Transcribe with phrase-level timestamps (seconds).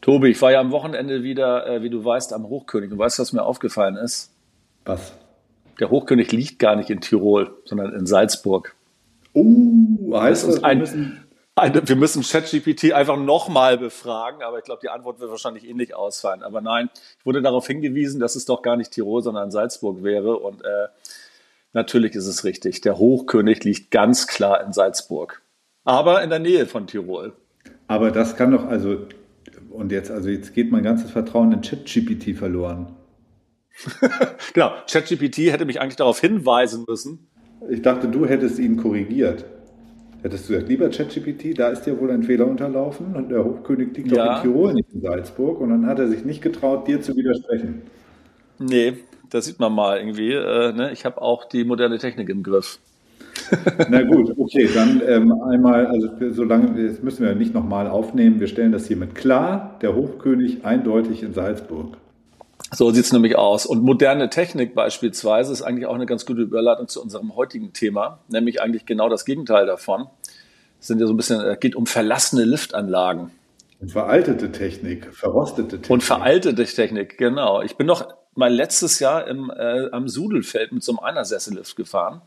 [0.00, 2.90] Tobi, ich war ja am Wochenende wieder, äh, wie du weißt, am Hochkönig.
[2.90, 4.32] Du weißt, was mir aufgefallen ist?
[4.84, 5.12] Was?
[5.78, 8.74] Der Hochkönig liegt gar nicht in Tirol, sondern in Salzburg.
[9.34, 11.24] Uh, heißt das, wir ein, müssen,
[11.54, 15.94] eine, wir müssen ChatGPT einfach nochmal befragen, aber ich glaube, die Antwort wird wahrscheinlich ähnlich
[15.94, 16.42] ausfallen.
[16.42, 20.36] Aber nein, ich wurde darauf hingewiesen, dass es doch gar nicht Tirol, sondern Salzburg wäre.
[20.38, 20.88] Und äh,
[21.72, 22.80] natürlich ist es richtig.
[22.80, 25.42] Der Hochkönig liegt ganz klar in Salzburg.
[25.84, 27.34] Aber in der Nähe von Tirol.
[27.86, 29.06] Aber das kann doch, also,
[29.80, 32.94] und jetzt, also jetzt geht mein ganzes Vertrauen in ChatGPT verloren.
[34.52, 37.30] genau, ChatGPT hätte mich eigentlich darauf hinweisen müssen.
[37.70, 39.46] Ich dachte, du hättest ihn korrigiert.
[40.22, 43.96] Hättest du gesagt, lieber ChatGPT, da ist dir wohl ein Fehler unterlaufen und der Hochkönig
[43.96, 44.34] liegt ja.
[44.34, 45.60] auch in Tirol, nicht in Salzburg.
[45.60, 47.82] Und dann hat er sich nicht getraut, dir zu widersprechen.
[48.58, 48.98] Nee,
[49.30, 50.32] da sieht man mal irgendwie.
[50.32, 50.92] Äh, ne?
[50.92, 52.78] Ich habe auch die moderne Technik im Griff.
[53.88, 58.46] Na gut, okay, dann ähm, einmal, also solange, das müssen wir nicht nochmal aufnehmen, wir
[58.46, 61.96] stellen das hiermit klar, der Hochkönig eindeutig in Salzburg.
[62.72, 63.66] So sieht es nämlich aus.
[63.66, 68.20] Und moderne Technik beispielsweise ist eigentlich auch eine ganz gute Überleitung zu unserem heutigen Thema,
[68.28, 70.06] nämlich eigentlich genau das Gegenteil davon.
[70.80, 73.32] Es sind ja so ein bisschen, es geht um verlassene Liftanlagen.
[73.80, 75.90] Und veraltete Technik, verrostete Technik.
[75.90, 77.62] Und veraltete Technik, genau.
[77.62, 82.22] Ich bin noch mal letztes Jahr im, äh, am Sudelfeld mit so einem Einersessellift gefahren.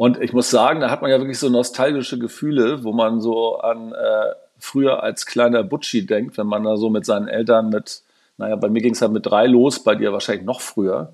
[0.00, 3.58] Und ich muss sagen, da hat man ja wirklich so nostalgische Gefühle, wo man so
[3.58, 8.02] an äh, früher als kleiner Butschi denkt, wenn man da so mit seinen Eltern mit
[8.38, 11.12] naja, bei mir ging es halt mit drei los, bei dir wahrscheinlich noch früher.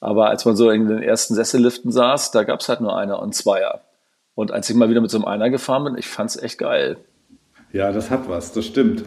[0.00, 3.20] Aber als man so in den ersten Sesselliften saß, da gab es halt nur einer
[3.20, 3.80] und Zweier.
[4.36, 6.58] Und als ich mal wieder mit so einem Einer gefahren bin, ich fand es echt
[6.58, 6.98] geil.
[7.72, 9.04] Ja, das hat was, das stimmt.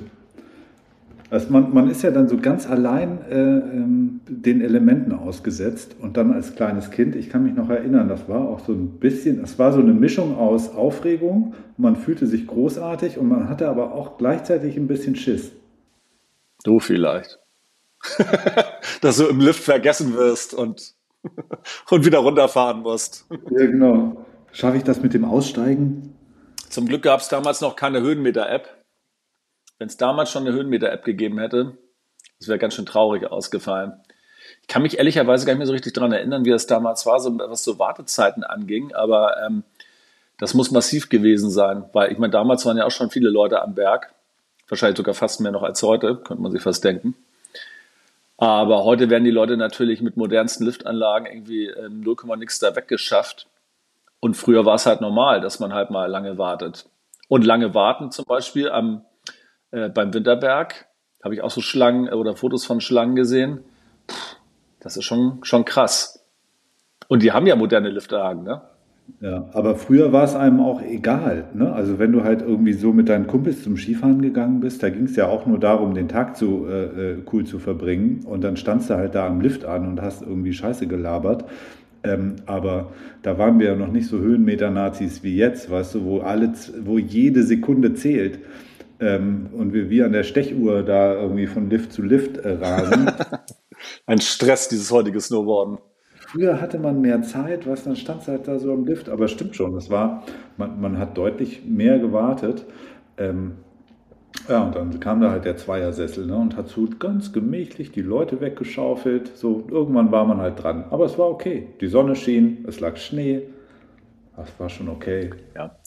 [1.29, 6.15] Also man, man ist ja dann so ganz allein äh, ähm, den Elementen ausgesetzt und
[6.15, 9.43] dann als kleines Kind, ich kann mich noch erinnern, das war auch so ein bisschen,
[9.43, 13.93] es war so eine Mischung aus Aufregung, man fühlte sich großartig und man hatte aber
[13.93, 15.51] auch gleichzeitig ein bisschen Schiss.
[16.63, 17.39] Du vielleicht.
[19.01, 20.93] Dass du im Lift vergessen wirst und,
[21.89, 23.25] und wieder runterfahren musst.
[23.49, 24.25] Ja, genau.
[24.53, 26.15] Schaffe ich das mit dem Aussteigen?
[26.69, 28.76] Zum Glück gab es damals noch keine Höhenmeter-App.
[29.79, 31.77] Wenn es damals schon eine Höhenmeter-App gegeben hätte,
[32.39, 33.93] das wäre ganz schön traurig ausgefallen.
[34.61, 37.19] Ich kann mich ehrlicherweise gar nicht mehr so richtig daran erinnern, wie das damals war,
[37.19, 39.63] so, was so Wartezeiten anging, aber ähm,
[40.37, 43.61] das muss massiv gewesen sein, weil ich meine, damals waren ja auch schon viele Leute
[43.61, 44.13] am Berg
[44.69, 47.15] Wahrscheinlich sogar fast mehr noch als heute, könnte man sich fast denken.
[48.37, 53.47] Aber heute werden die Leute natürlich mit modernsten Liftanlagen irgendwie 0, nix da weggeschafft.
[54.19, 56.85] Und früher war es halt normal, dass man halt mal lange wartet.
[57.29, 59.05] Und lange warten zum Beispiel am,
[59.71, 60.87] äh, beim Winterberg,
[61.23, 63.59] habe ich auch so Schlangen oder Fotos von Schlangen gesehen.
[64.07, 64.15] Puh,
[64.79, 66.25] das ist schon, schon krass.
[67.07, 68.61] Und die haben ja moderne Liftanlagen, ne?
[69.21, 71.45] Ja, aber früher war es einem auch egal.
[71.53, 71.71] Ne?
[71.71, 75.05] Also wenn du halt irgendwie so mit deinen Kumpels zum Skifahren gegangen bist, da ging
[75.05, 78.25] es ja auch nur darum, den Tag zu äh, äh, cool zu verbringen.
[78.25, 81.45] Und dann standst du halt da am Lift an und hast irgendwie Scheiße gelabert.
[82.03, 82.91] Ähm, aber
[83.23, 86.51] da waren wir ja noch nicht so Höhenmeter-Nazis wie jetzt, weißt du, wo alle,
[86.83, 88.39] wo jede Sekunde zählt.
[88.99, 93.11] Ähm, und wir wie an der Stechuhr da irgendwie von Lift zu Lift äh, rasen.
[94.05, 95.77] Ein Stress, dieses heutige Snowboarden.
[96.15, 99.07] Früher hatte man mehr Zeit, was dann stand es halt da so im Lift.
[99.07, 100.23] Aber stimmt schon, das war,
[100.57, 102.65] man, man hat deutlich mehr gewartet.
[103.17, 103.57] Ähm,
[104.49, 108.01] ja, und dann kam da halt der Zweiersessel ne, und hat so ganz gemächlich die
[108.01, 109.37] Leute weggeschaufelt.
[109.37, 110.85] So, irgendwann war man halt dran.
[110.89, 111.67] Aber es war okay.
[111.81, 113.43] Die Sonne schien, es lag Schnee.
[114.35, 115.31] Das war schon okay.
[115.55, 115.77] Ja.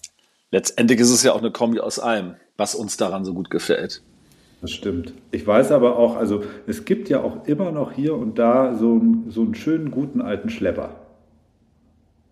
[0.50, 4.02] Letztendlich ist es ja auch eine Kombi aus allem, was uns daran so gut gefällt.
[4.60, 5.14] Das stimmt.
[5.30, 9.00] Ich weiß aber auch, also es gibt ja auch immer noch hier und da so,
[9.28, 10.90] so einen schönen, guten alten Schlepper.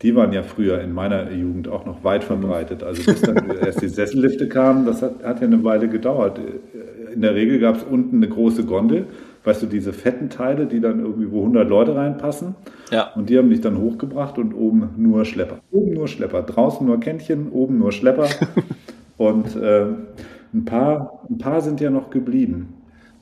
[0.03, 2.83] Die waren ja früher in meiner Jugend auch noch weit verbreitet.
[2.83, 6.39] Also bis dann erst die Sessellifte kamen, das hat, hat ja eine Weile gedauert.
[7.13, 9.07] In der Regel gab es unten eine große Gondel,
[9.45, 12.55] weißt du, diese fetten Teile, die dann irgendwie wo 100 Leute reinpassen.
[12.91, 13.13] Ja.
[13.15, 15.61] Und die haben dich dann hochgebracht und oben nur Schlepper.
[15.71, 18.29] Oben nur Schlepper, draußen nur Kännchen, oben nur Schlepper.
[19.19, 19.87] und äh,
[20.55, 22.75] ein paar, ein paar sind ja noch geblieben.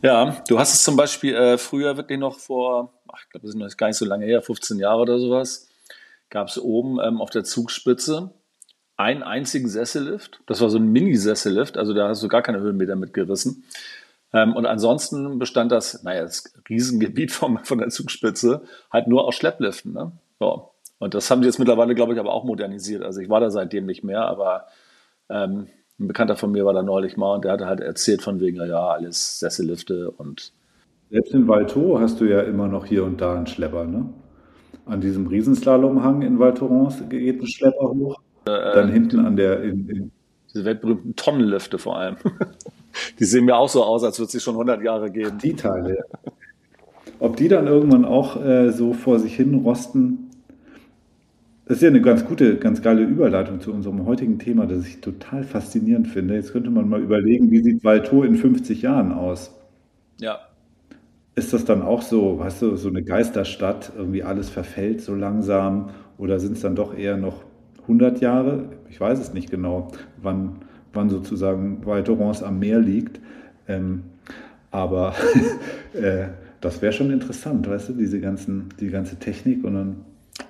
[0.03, 3.55] Ja, du hast es zum Beispiel äh, früher wirklich noch vor, ach, ich glaube, das
[3.55, 5.69] ist noch gar nicht so lange her, 15 Jahre oder sowas,
[6.31, 8.31] gab es oben ähm, auf der Zugspitze
[8.97, 10.41] einen einzigen Sessellift.
[10.47, 13.65] Das war so ein Mini-Sessellift, also da hast du gar keine Höhenmeter mitgerissen.
[14.33, 19.35] Ähm, und ansonsten bestand das, naja, das Riesengebiet von, von der Zugspitze halt nur aus
[19.35, 19.93] Schleppliften.
[19.93, 20.13] Ne?
[20.41, 20.69] Ja.
[20.99, 23.03] Und das haben sie jetzt mittlerweile, glaube ich, aber auch modernisiert.
[23.03, 24.67] Also ich war da seitdem nicht mehr, aber
[25.29, 28.41] ähm, ein Bekannter von mir war da neulich mal und der hatte halt erzählt von
[28.41, 30.53] wegen, ja, alles Sessellifte und.
[31.11, 34.07] Selbst in Valto hast du ja immer noch hier und da einen Schlepper, ne?
[34.87, 38.21] An diesem Riesenslalomhang in Val Thorens geht ein Schlepper hoch.
[38.45, 39.63] Äh, Dann hinten an der.
[39.63, 40.11] In, in
[40.53, 42.17] diese weltberühmten Tonnenlifte vor allem.
[43.19, 45.39] die sehen mir auch so aus, als würde es sie schon 100 Jahre geben.
[45.39, 46.33] Die Teile, ja.
[47.19, 50.26] Ob die dann irgendwann auch äh, so vor sich hin rosten,
[51.67, 55.01] das ist ja eine ganz gute, ganz geile Überleitung zu unserem heutigen Thema, das ich
[55.01, 56.35] total faszinierend finde.
[56.35, 59.53] Jetzt könnte man mal überlegen, wie sieht Valto in 50 Jahren aus?
[60.21, 60.39] Ja.
[61.35, 65.91] Ist das dann auch so, weißt du, so eine Geisterstadt, irgendwie alles verfällt so langsam
[66.19, 67.43] oder sind es dann doch eher noch
[67.83, 68.67] 100 Jahre?
[68.89, 69.89] Ich weiß es nicht genau,
[70.23, 70.61] wann,
[70.93, 73.21] wann sozusagen Val Thorens am Meer liegt.
[73.67, 74.05] Ähm,
[74.71, 75.15] aber
[75.95, 76.29] äh,
[76.61, 79.97] das wäre schon interessant, weißt du, diese ganzen, die ganze Technik und dann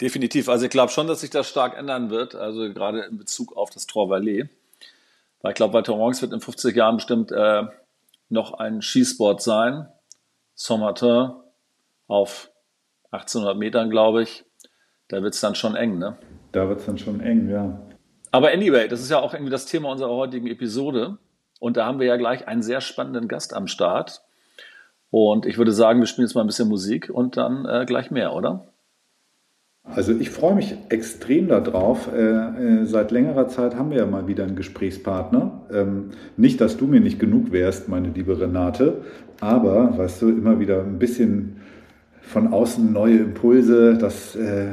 [0.00, 0.48] Definitiv.
[0.48, 3.70] Also ich glaube schon, dass sich das stark ändern wird, also gerade in Bezug auf
[3.70, 4.48] das Trois Vallées.
[5.42, 7.62] Weil ich glaube, bei Torrance wird in 50 Jahren bestimmt äh,
[8.28, 9.88] noch ein Skisport sein.
[10.54, 11.32] Saint-Martin
[12.08, 12.50] auf
[13.10, 14.44] 1800 Metern, glaube ich.
[15.08, 16.16] Da wird es dann schon eng, ne?
[16.52, 17.80] Da wird es dann schon eng, ja.
[18.32, 21.18] Aber anyway, das ist ja auch irgendwie das Thema unserer heutigen Episode.
[21.60, 24.22] Und da haben wir ja gleich einen sehr spannenden Gast am Start.
[25.10, 28.10] Und ich würde sagen, wir spielen jetzt mal ein bisschen Musik und dann äh, gleich
[28.10, 28.66] mehr, oder?
[29.94, 32.12] Also ich freue mich extrem darauf.
[32.12, 35.60] Äh, äh, seit längerer Zeit haben wir ja mal wieder einen Gesprächspartner.
[35.72, 39.02] Ähm, nicht, dass du mir nicht genug wärst, meine liebe Renate,
[39.40, 41.60] aber, weißt du, immer wieder ein bisschen
[42.20, 44.66] von außen neue Impulse, das äh,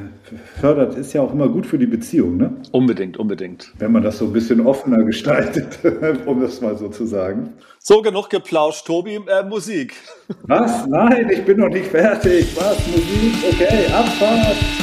[0.60, 2.56] fördert, ist ja auch immer gut für die Beziehung, ne?
[2.71, 3.71] Unbedingt, unbedingt.
[3.77, 5.77] Wenn man das so ein bisschen offener gestaltet,
[6.25, 7.54] um das mal so zu sagen.
[7.77, 9.94] So, genug geplauscht, Tobi, äh, Musik.
[10.48, 10.88] Was?
[10.88, 12.56] Nein, ich bin noch nicht fertig.
[12.56, 12.88] Was?
[12.88, 13.36] Musik?
[13.51, 14.82] Okay, Abfahrt.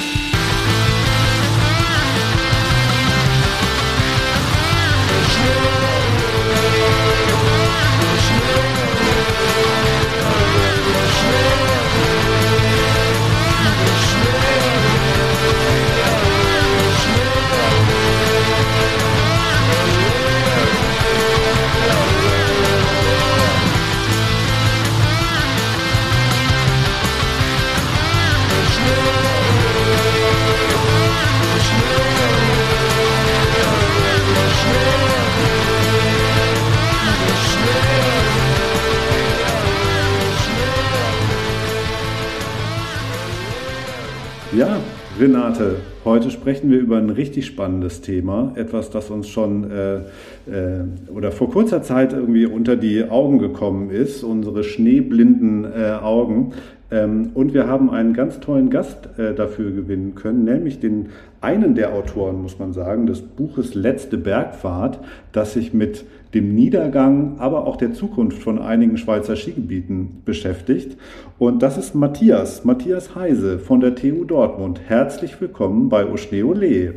[45.21, 45.77] Renate,
[46.07, 50.85] heute sprechen wir über ein richtig spannendes Thema, etwas, das uns schon äh, äh,
[51.15, 56.55] oder vor kurzer Zeit irgendwie unter die Augen gekommen ist, unsere schneeblinden äh, Augen.
[56.91, 61.11] Ähm, und wir haben einen ganz tollen Gast äh, dafür gewinnen können, nämlich den
[61.41, 64.99] einen der Autoren, muss man sagen, des Buches Letzte Bergfahrt,
[65.33, 66.05] das sich mit
[66.35, 70.97] dem Niedergang, aber auch der Zukunft von einigen Schweizer Skigebieten beschäftigt.
[71.39, 74.81] Und das ist Matthias, Matthias Heise von der TU Dortmund.
[74.87, 76.95] Herzlich willkommen bei Oschneole.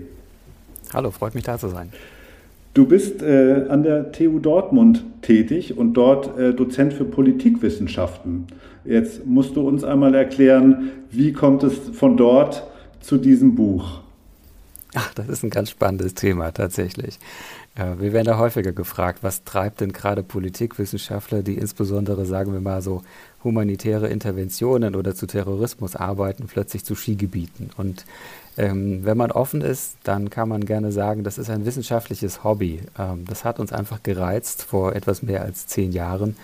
[0.93, 1.89] Hallo, freut mich da zu sein.
[2.73, 8.47] Du bist äh, an der TU Dortmund tätig und dort äh, Dozent für Politikwissenschaften.
[8.83, 12.67] Jetzt musst du uns einmal erklären, wie kommt es von dort
[12.99, 14.01] zu diesem Buch?
[14.95, 17.19] Ach, das ist ein ganz spannendes Thema tatsächlich.
[17.77, 22.59] Ja, wir werden da häufiger gefragt, was treibt denn gerade Politikwissenschaftler, die insbesondere, sagen wir
[22.59, 23.01] mal so,
[23.43, 27.71] humanitäre Interventionen oder zu Terrorismus arbeiten, plötzlich zu Skigebieten.
[27.77, 28.05] Und
[28.57, 32.81] ähm, wenn man offen ist, dann kann man gerne sagen, das ist ein wissenschaftliches Hobby.
[32.97, 36.35] Ähm, das hat uns einfach gereizt, vor etwas mehr als zehn Jahren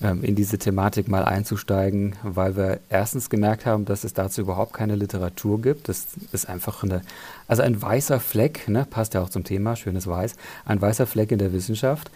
[0.00, 4.72] ähm, in diese Thematik mal einzusteigen, weil wir erstens gemerkt haben, dass es dazu überhaupt
[4.72, 5.88] keine Literatur gibt.
[5.88, 7.02] Das ist einfach eine,
[7.48, 11.32] also ein weißer Fleck, ne, passt ja auch zum Thema, schönes Weiß, ein weißer Fleck
[11.32, 12.10] in der Wissenschaft.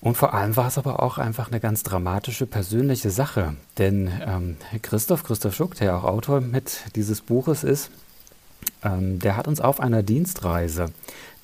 [0.00, 3.54] Und vor allem war es aber auch einfach eine ganz dramatische persönliche Sache.
[3.76, 7.90] Denn ähm, Christoph, Christoph Schuck, der auch Autor mit dieses Buches ist,
[8.84, 10.90] ähm, der hat uns auf einer Dienstreise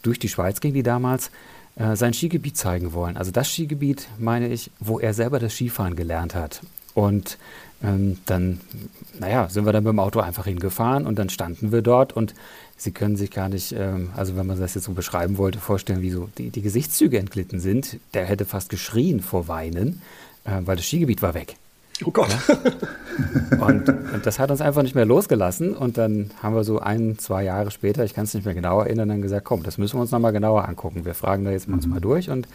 [0.02, 1.30] durch die Schweiz ging die damals
[1.74, 3.16] äh, sein Skigebiet zeigen wollen.
[3.16, 6.62] Also das Skigebiet, meine ich, wo er selber das Skifahren gelernt hat.
[6.94, 7.38] Und
[7.82, 8.60] ähm, dann,
[9.18, 12.34] naja, sind wir dann mit dem Auto einfach hingefahren und dann standen wir dort und
[12.78, 16.02] Sie können sich gar nicht, ähm, also wenn man das jetzt so beschreiben wollte, vorstellen,
[16.02, 17.98] wie so die, die Gesichtszüge entglitten sind.
[18.12, 20.02] Der hätte fast geschrien vor Weinen,
[20.44, 21.56] äh, weil das Skigebiet war weg.
[22.04, 22.28] Oh Gott.
[22.28, 23.66] Ja?
[23.66, 25.74] Und, und, das hat uns einfach nicht mehr losgelassen.
[25.74, 28.80] Und dann haben wir so ein, zwei Jahre später, ich kann es nicht mehr genau
[28.80, 31.04] erinnern, dann gesagt, komm, das müssen wir uns nochmal genauer angucken.
[31.04, 31.74] Wir fragen da jetzt mhm.
[31.74, 32.28] uns mal durch.
[32.28, 32.46] Und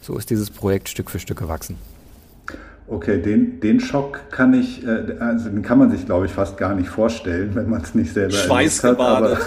[0.00, 1.76] so ist dieses Projekt Stück für Stück gewachsen.
[2.86, 6.58] Okay, den, den Schock kann ich, äh, also den kann man sich, glaube ich, fast
[6.58, 9.38] gar nicht vorstellen, wenn man es nicht selber Schweißgebadet.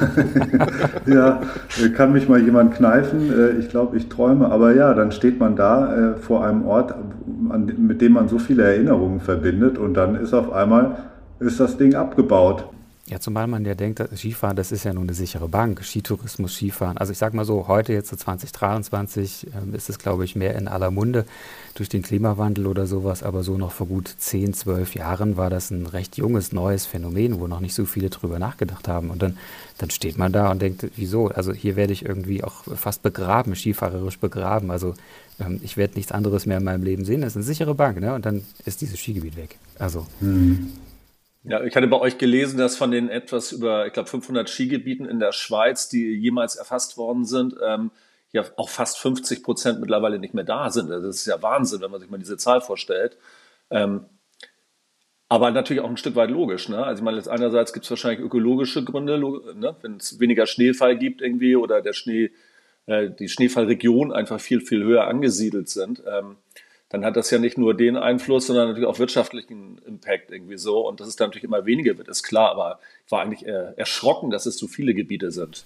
[1.05, 1.41] ja,
[1.95, 3.31] kann mich mal jemand kneifen.
[3.31, 4.49] Äh, ich glaube, ich träume.
[4.49, 6.95] Aber ja, dann steht man da äh, vor einem Ort,
[7.77, 10.97] mit dem man so viele Erinnerungen verbindet und dann ist auf einmal
[11.39, 12.65] ist das Ding abgebaut.
[13.09, 15.81] Ja, zumal man ja denkt, Skifahren, das ist ja nun eine sichere Bank.
[15.81, 16.97] Skitourismus, Skifahren.
[16.97, 20.55] Also ich sage mal so, heute jetzt so 2023 ähm, ist es, glaube ich, mehr
[20.55, 21.25] in aller Munde
[21.75, 23.23] durch den Klimawandel oder sowas.
[23.23, 27.39] Aber so noch vor gut 10, 12 Jahren war das ein recht junges, neues Phänomen,
[27.39, 29.09] wo noch nicht so viele drüber nachgedacht haben.
[29.09, 29.37] Und dann,
[29.77, 31.29] dann steht man da und denkt, wieso?
[31.29, 34.69] Also hier werde ich irgendwie auch fast begraben, skifahrerisch begraben.
[34.69, 34.95] Also
[35.39, 37.21] ähm, ich werde nichts anderes mehr in meinem Leben sehen.
[37.21, 38.13] Das ist eine sichere Bank, ne?
[38.13, 39.55] Und dann ist dieses Skigebiet weg.
[39.79, 40.73] Also mhm.
[41.49, 45.05] Ja, ich hatte bei euch gelesen, dass von den etwas über, ich glaube, 500 Skigebieten
[45.05, 47.91] in der Schweiz, die jemals erfasst worden sind, ähm,
[48.33, 50.91] ja auch fast 50 Prozent mittlerweile nicht mehr da sind.
[50.91, 53.17] Also das ist ja Wahnsinn, wenn man sich mal diese Zahl vorstellt.
[53.69, 54.05] Ähm,
[55.29, 56.67] aber natürlich auch ein Stück weit logisch.
[56.67, 56.83] Ne?
[56.83, 59.75] Also ich meine, jetzt einerseits gibt es wahrscheinlich ökologische Gründe, ne?
[59.81, 62.31] wenn es weniger Schneefall gibt irgendwie oder der Schnee,
[62.87, 66.03] äh, die Schneefallregionen einfach viel, viel höher angesiedelt sind.
[66.05, 66.35] Ähm,
[66.89, 70.87] dann hat das ja nicht nur den Einfluss, sondern natürlich auch wirtschaftlichen Impact irgendwie so.
[70.87, 72.51] Und dass es dann natürlich immer weniger wird, ist klar.
[72.51, 75.65] Aber ich war eigentlich erschrocken, dass es so viele Gebiete sind.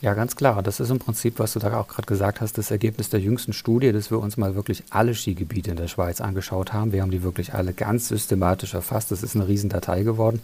[0.00, 0.62] Ja, ganz klar.
[0.62, 3.52] Das ist im Prinzip, was du da auch gerade gesagt hast, das Ergebnis der jüngsten
[3.52, 6.92] Studie, dass wir uns mal wirklich alle Skigebiete in der Schweiz angeschaut haben.
[6.92, 9.10] Wir haben die wirklich alle ganz systematisch erfasst.
[9.10, 10.40] Das ist eine Riesendatei geworden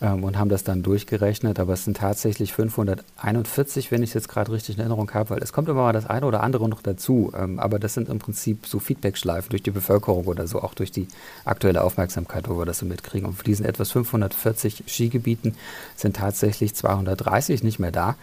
[0.00, 1.58] ähm, und haben das dann durchgerechnet.
[1.58, 5.42] Aber es sind tatsächlich 541, wenn ich es jetzt gerade richtig in Erinnerung habe, weil
[5.42, 7.32] es kommt immer mal das eine oder andere noch dazu.
[7.36, 10.90] Ähm, aber das sind im Prinzip so Feedbackschleifen durch die Bevölkerung oder so, auch durch
[10.90, 11.08] die
[11.44, 13.28] aktuelle Aufmerksamkeit, wo wir das so mitkriegen.
[13.28, 15.54] Und von diesen etwas 540 Skigebieten
[15.96, 18.16] sind tatsächlich 230 nicht mehr da.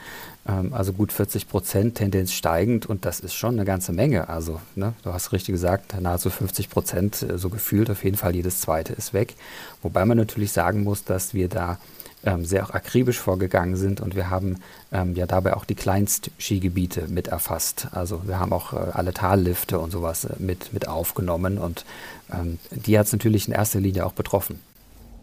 [0.48, 4.30] Ähm, also gut 40 Prozent, Tendenz steigend und das ist schon eine ganze Menge.
[4.30, 8.36] Also, ne, du hast richtig gesagt, nahezu 50 Prozent, äh, so gefühlt, auf jeden Fall
[8.36, 9.36] jedes zweite ist weg.
[9.82, 11.78] Wobei man natürlich sagen muss, dass wir da
[12.26, 14.58] ähm, sehr auch akribisch vorgegangen sind und wir haben
[14.92, 17.88] ähm, ja dabei auch die Kleinstskigebiete mit erfasst.
[17.92, 21.86] Also wir haben auch äh, alle Tallifte und sowas äh, mit, mit aufgenommen und
[22.34, 24.60] ähm, die hat es natürlich in erster Linie auch betroffen.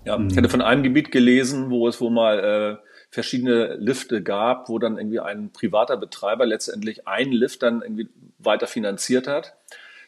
[0.05, 4.69] Ja, ich hatte von einem Gebiet gelesen, wo es wohl mal äh, verschiedene Lifte gab,
[4.69, 8.09] wo dann irgendwie ein privater Betreiber letztendlich einen Lift dann irgendwie
[8.41, 9.55] weiter finanziert hat,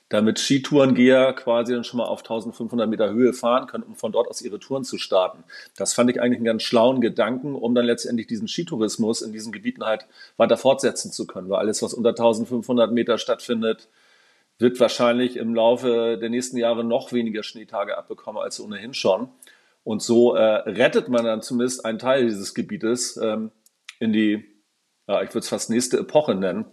[0.09, 4.27] damit Skitourengeher quasi dann schon mal auf 1500 Meter Höhe fahren können, um von dort
[4.27, 5.45] aus ihre Touren zu starten.
[5.77, 9.53] Das fand ich eigentlich einen ganz schlauen Gedanken, um dann letztendlich diesen Skitourismus in diesen
[9.53, 13.89] Gebieten halt weiter fortsetzen zu können, weil alles, was unter 1500 Meter stattfindet,
[14.59, 19.29] wird wahrscheinlich im Laufe der nächsten Jahre noch weniger Schneetage abbekommen als ohnehin schon.
[19.87, 23.53] Und so äh, rettet man dann zumindest einen Teil dieses Gebietes ähm,
[24.01, 24.45] in die,
[25.07, 26.65] ja, ich würde es fast nächste Epoche nennen.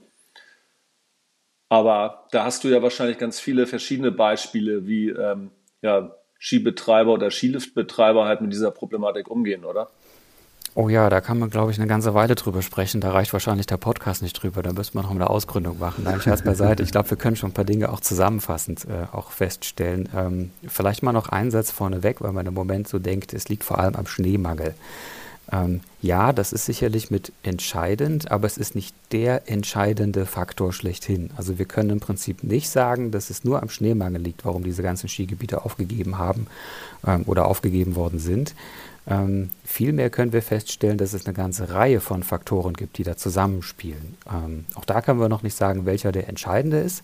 [1.69, 5.51] Aber da hast du ja wahrscheinlich ganz viele verschiedene Beispiele, wie ähm,
[5.83, 9.91] ja, Skibetreiber oder Skiliftbetreiber halt mit dieser Problematik umgehen, oder?
[10.75, 12.99] Oh ja, da kann man, glaube ich, eine ganze Weile drüber sprechen.
[12.99, 14.63] Da reicht wahrscheinlich der Podcast nicht drüber.
[14.63, 16.03] Da müsste man noch eine Ausgründung machen.
[16.03, 16.81] Nein, Scherz beiseite.
[16.81, 20.09] Ich glaube, wir können schon ein paar Dinge auch zusammenfassend äh, auch feststellen.
[20.15, 23.63] Ähm, vielleicht mal noch einen Satz vorneweg, weil man im Moment so denkt, es liegt
[23.63, 24.73] vor allem am Schneemangel.
[25.51, 31.29] Ähm, ja, das ist sicherlich mit entscheidend, aber es ist nicht der entscheidende Faktor schlechthin.
[31.35, 34.81] Also wir können im Prinzip nicht sagen, dass es nur am Schneemangel liegt, warum diese
[34.81, 36.47] ganzen Skigebiete aufgegeben haben
[37.05, 38.55] ähm, oder aufgegeben worden sind,
[39.05, 43.17] ähm, vielmehr können wir feststellen, dass es eine ganze Reihe von Faktoren gibt, die da
[43.17, 44.15] zusammenspielen.
[44.31, 47.03] Ähm, auch da können wir noch nicht sagen, welcher der entscheidende ist,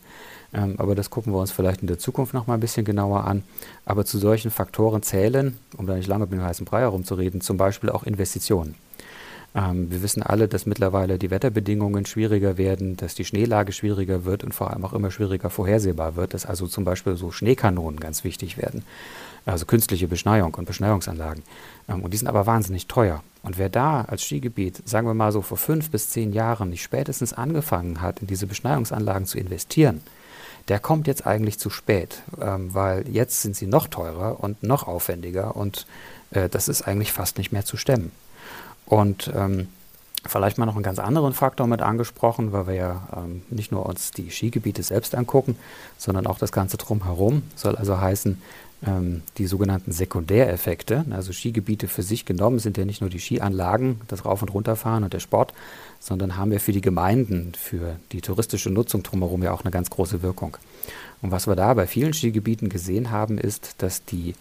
[0.53, 3.25] ähm, aber das gucken wir uns vielleicht in der Zukunft noch mal ein bisschen genauer
[3.25, 3.43] an.
[3.85, 7.57] Aber zu solchen Faktoren zählen, um da nicht lange mit dem heißen Brei herumzureden, zum
[7.57, 8.75] Beispiel auch Investitionen.
[9.53, 14.45] Ähm, wir wissen alle, dass mittlerweile die Wetterbedingungen schwieriger werden, dass die Schneelage schwieriger wird
[14.45, 18.23] und vor allem auch immer schwieriger vorhersehbar wird, dass also zum Beispiel so Schneekanonen ganz
[18.23, 18.83] wichtig werden
[19.45, 21.43] also künstliche Beschneiung und Beschneiungsanlagen.
[21.87, 23.23] Ähm, und die sind aber wahnsinnig teuer.
[23.41, 26.83] Und wer da als Skigebiet, sagen wir mal so vor fünf bis zehn Jahren, nicht
[26.83, 30.01] spätestens angefangen hat, in diese Beschneiungsanlagen zu investieren,
[30.67, 34.87] der kommt jetzt eigentlich zu spät, ähm, weil jetzt sind sie noch teurer und noch
[34.87, 35.87] aufwendiger und
[36.31, 38.11] äh, das ist eigentlich fast nicht mehr zu stemmen.
[38.85, 39.67] Und ähm,
[40.25, 43.85] Vielleicht mal noch einen ganz anderen Faktor mit angesprochen, weil wir ja ähm, nicht nur
[43.85, 45.55] uns die Skigebiete selbst angucken,
[45.97, 47.43] sondern auch das Ganze drumherum.
[47.55, 48.41] Soll also heißen,
[48.85, 51.05] ähm, die sogenannten Sekundäreffekte.
[51.11, 55.03] Also Skigebiete für sich genommen sind ja nicht nur die Skianlagen, das Rauf- und Runterfahren
[55.03, 55.53] und der Sport,
[55.99, 59.89] sondern haben ja für die Gemeinden, für die touristische Nutzung drumherum ja auch eine ganz
[59.89, 60.57] große Wirkung.
[61.21, 64.35] Und was wir da bei vielen Skigebieten gesehen haben, ist, dass die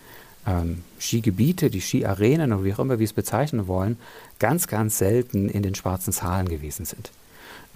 [0.46, 3.96] ähm, Skigebiete, die Skiarenen oder wie auch immer wir es bezeichnen wollen,
[4.38, 7.10] ganz, ganz selten in den schwarzen Zahlen gewesen sind.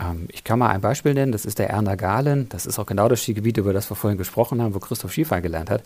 [0.00, 2.86] Ähm, ich kann mal ein Beispiel nennen, das ist der Erna Galen, das ist auch
[2.86, 5.82] genau das Skigebiet, über das wir vorhin gesprochen haben, wo Christoph Skifahren gelernt hat.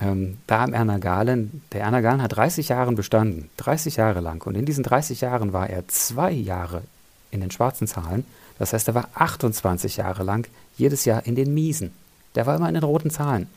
[0.00, 4.46] Ähm, da am Erna Galen, der Erna Galen hat 30 Jahre bestanden, 30 Jahre lang.
[4.46, 6.82] Und in diesen 30 Jahren war er zwei Jahre
[7.30, 8.24] in den schwarzen Zahlen.
[8.58, 11.92] Das heißt, er war 28 Jahre lang jedes Jahr in den Miesen.
[12.34, 13.48] Der war immer in den roten Zahlen.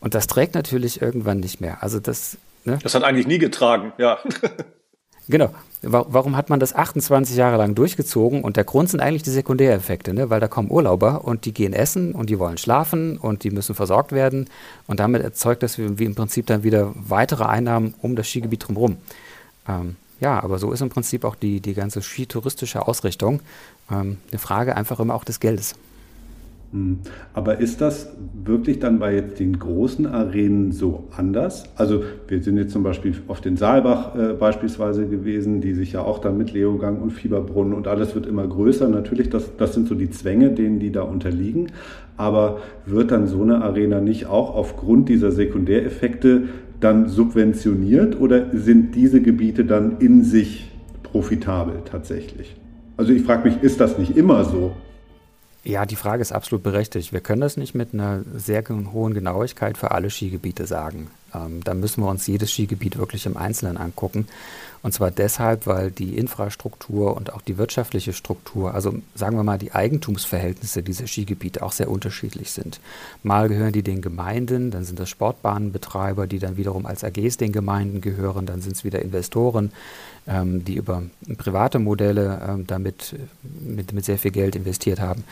[0.00, 1.82] Und das trägt natürlich irgendwann nicht mehr.
[1.82, 2.36] Also das.
[2.64, 2.78] Ne?
[2.82, 4.18] Das hat eigentlich nie getragen, ja.
[5.28, 5.50] genau.
[5.86, 8.42] Warum hat man das 28 Jahre lang durchgezogen?
[8.42, 10.30] Und der Grund sind eigentlich die Sekundäreffekte, ne?
[10.30, 13.74] weil da kommen Urlauber und die gehen essen und die wollen schlafen und die müssen
[13.74, 14.48] versorgt werden.
[14.86, 18.96] Und damit erzeugt das wie im Prinzip dann wieder weitere Einnahmen um das Skigebiet drumherum.
[19.68, 23.40] Ähm, ja, aber so ist im Prinzip auch die, die ganze skitouristische Ausrichtung
[23.90, 25.74] ähm, eine Frage einfach immer auch des Geldes.
[26.74, 26.98] Hm.
[27.32, 28.12] Aber ist das
[28.44, 31.62] wirklich dann bei jetzt den großen Arenen so anders?
[31.76, 36.02] Also wir sind jetzt zum Beispiel auf den Saalbach äh, beispielsweise gewesen, die sich ja
[36.02, 38.88] auch dann mit Leogang und Fieberbrunnen und alles wird immer größer.
[38.88, 41.68] Natürlich, das, das sind so die Zwänge, denen die da unterliegen.
[42.16, 46.48] Aber wird dann so eine Arena nicht auch aufgrund dieser Sekundäreffekte
[46.80, 50.72] dann subventioniert oder sind diese Gebiete dann in sich
[51.04, 52.56] profitabel tatsächlich?
[52.96, 54.72] Also ich frage mich, ist das nicht immer so?
[55.64, 57.12] Ja, die Frage ist absolut berechtigt.
[57.12, 61.10] Wir können das nicht mit einer sehr hohen Genauigkeit für alle Skigebiete sagen.
[61.34, 64.26] Ähm, da müssen wir uns jedes Skigebiet wirklich im Einzelnen angucken.
[64.84, 69.56] Und zwar deshalb, weil die Infrastruktur und auch die wirtschaftliche Struktur, also sagen wir mal
[69.56, 72.80] die Eigentumsverhältnisse dieser Skigebiete auch sehr unterschiedlich sind.
[73.22, 77.52] Mal gehören die den Gemeinden, dann sind das Sportbahnenbetreiber, die dann wiederum als AGs den
[77.52, 79.72] Gemeinden gehören, dann sind es wieder Investoren,
[80.26, 81.02] ähm, die über
[81.38, 85.24] private Modelle ähm, damit mit, mit sehr viel Geld investiert haben.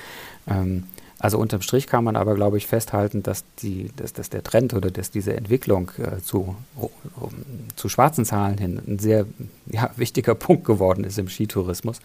[0.47, 0.85] Ähm,
[1.23, 4.75] also unterm Strich kann man aber, glaube ich, festhalten, dass, die, dass, dass der Trend
[4.75, 7.31] oder dass diese Entwicklung äh, zu, um,
[7.77, 9.27] zu schwarzen Zahlen hin ein sehr
[9.67, 12.01] ja, wichtiger Punkt geworden ist im Skitourismus.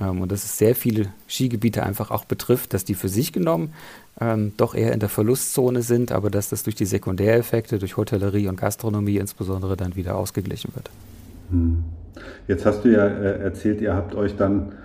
[0.00, 3.72] Ähm, und dass es sehr viele Skigebiete einfach auch betrifft, dass die für sich genommen
[4.20, 8.46] ähm, doch eher in der Verlustzone sind, aber dass das durch die Sekundäreffekte, durch Hotellerie
[8.46, 10.88] und Gastronomie insbesondere dann wieder ausgeglichen wird.
[11.50, 11.82] Hm.
[12.46, 14.76] Jetzt hast du ja äh, erzählt, ihr habt euch dann,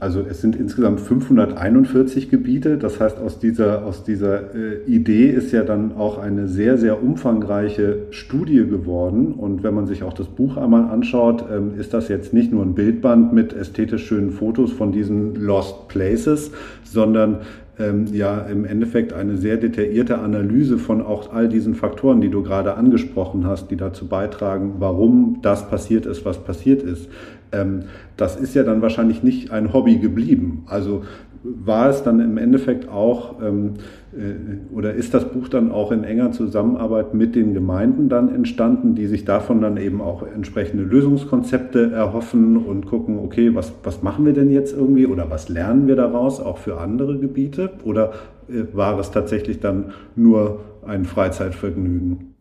[0.00, 2.78] also es sind insgesamt 541 Gebiete.
[2.78, 7.02] Das heißt, aus dieser, aus dieser äh, Idee ist ja dann auch eine sehr, sehr
[7.02, 9.32] umfangreiche Studie geworden.
[9.32, 12.64] Und wenn man sich auch das Buch einmal anschaut, ähm, ist das jetzt nicht nur
[12.64, 17.40] ein Bildband mit ästhetisch schönen Fotos von diesen Lost Places, sondern
[17.78, 22.42] ähm, ja im Endeffekt eine sehr detaillierte Analyse von auch all diesen Faktoren, die du
[22.42, 27.08] gerade angesprochen hast, die dazu beitragen, warum das passiert ist, was passiert ist.
[27.52, 27.84] Ähm,
[28.16, 30.64] das ist ja dann wahrscheinlich nicht ein Hobby geblieben.
[30.66, 31.02] Also
[31.42, 33.74] war es dann im Endeffekt auch, ähm,
[34.12, 38.94] äh, oder ist das Buch dann auch in enger Zusammenarbeit mit den Gemeinden dann entstanden,
[38.94, 44.26] die sich davon dann eben auch entsprechende Lösungskonzepte erhoffen und gucken, okay, was, was machen
[44.26, 47.70] wir denn jetzt irgendwie oder was lernen wir daraus auch für andere Gebiete?
[47.84, 48.12] Oder
[48.48, 52.34] äh, war es tatsächlich dann nur ein Freizeitvergnügen?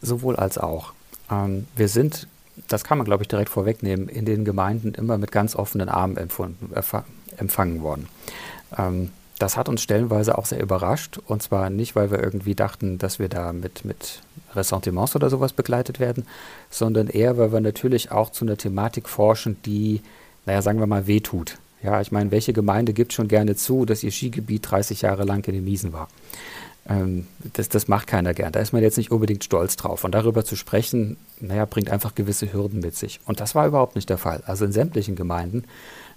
[0.00, 0.94] Sowohl als auch.
[1.30, 2.26] Ähm, wir sind,
[2.68, 6.16] das kann man glaube ich direkt vorwegnehmen, in den Gemeinden immer mit ganz offenen Armen
[6.16, 8.08] empfangen worden.
[8.76, 9.10] Ähm,
[9.42, 11.18] das hat uns stellenweise auch sehr überrascht.
[11.26, 14.20] Und zwar nicht, weil wir irgendwie dachten, dass wir da mit, mit
[14.54, 16.26] Ressentiments oder sowas begleitet werden,
[16.70, 20.00] sondern eher, weil wir natürlich auch zu einer Thematik forschen, die,
[20.46, 21.58] naja, sagen wir mal, wehtut.
[21.82, 25.44] Ja, ich meine, welche Gemeinde gibt schon gerne zu, dass ihr Skigebiet 30 Jahre lang
[25.48, 26.08] in den Miesen war?
[26.88, 28.52] Ähm, das, das macht keiner gern.
[28.52, 30.04] Da ist man jetzt nicht unbedingt stolz drauf.
[30.04, 33.20] Und darüber zu sprechen, naja, bringt einfach gewisse Hürden mit sich.
[33.24, 34.42] Und das war überhaupt nicht der Fall.
[34.46, 35.64] Also in sämtlichen Gemeinden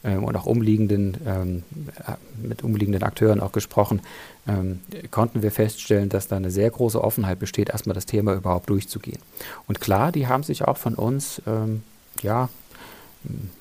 [0.04, 1.64] ähm, und auch umliegenden, ähm,
[2.08, 4.02] äh, mit umliegenden Akteuren auch gesprochen,
[4.48, 4.80] ähm,
[5.12, 9.20] konnten wir feststellen, dass da eine sehr große Offenheit besteht, erstmal das Thema überhaupt durchzugehen.
[9.68, 11.84] Und klar, die haben sich auch von uns, ähm,
[12.22, 12.50] ja,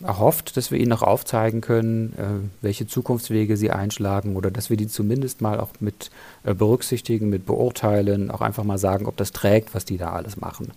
[0.03, 4.77] erhofft, dass wir ihnen noch aufzeigen können, äh, welche Zukunftswege sie einschlagen oder dass wir
[4.77, 6.11] die zumindest mal auch mit
[6.44, 10.37] äh, berücksichtigen, mit beurteilen, auch einfach mal sagen, ob das trägt, was die da alles
[10.37, 10.72] machen.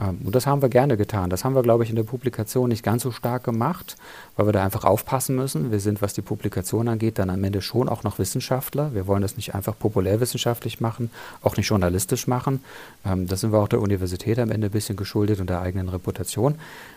[0.00, 1.30] Ähm, und das haben wir gerne getan.
[1.30, 3.96] Das haben wir, glaube ich, in der Publikation nicht ganz so stark gemacht,
[4.36, 5.70] weil wir da einfach aufpassen müssen.
[5.70, 8.94] Wir sind, was die Publikation angeht, dann am Ende schon auch noch Wissenschaftler.
[8.94, 11.10] Wir wollen das nicht einfach populärwissenschaftlich machen,
[11.42, 12.62] auch nicht journalistisch machen.
[13.04, 15.88] Ähm, da sind wir auch der Universität am Ende ein bisschen geschuldet und der eigenen
[15.88, 16.56] Reputation.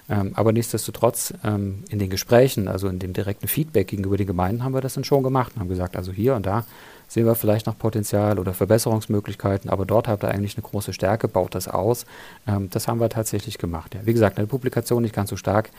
[0.10, 4.74] Ähm, aber nichtsdestotrotz in den Gesprächen, also in dem direkten Feedback gegenüber den Gemeinden, haben
[4.74, 6.66] wir das dann schon gemacht und haben gesagt, also hier und da
[7.10, 11.28] sehen wir vielleicht noch Potenzial oder Verbesserungsmöglichkeiten, aber dort habt ihr eigentlich eine große Stärke,
[11.28, 12.06] baut das aus.
[12.48, 13.96] Ähm, das haben wir tatsächlich gemacht.
[13.96, 14.06] Ja.
[14.06, 15.72] Wie gesagt, eine Publikation nicht ganz so stark,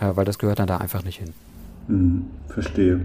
[0.00, 1.34] äh, weil das gehört dann da einfach nicht hin.
[1.86, 3.00] Mhm, verstehe.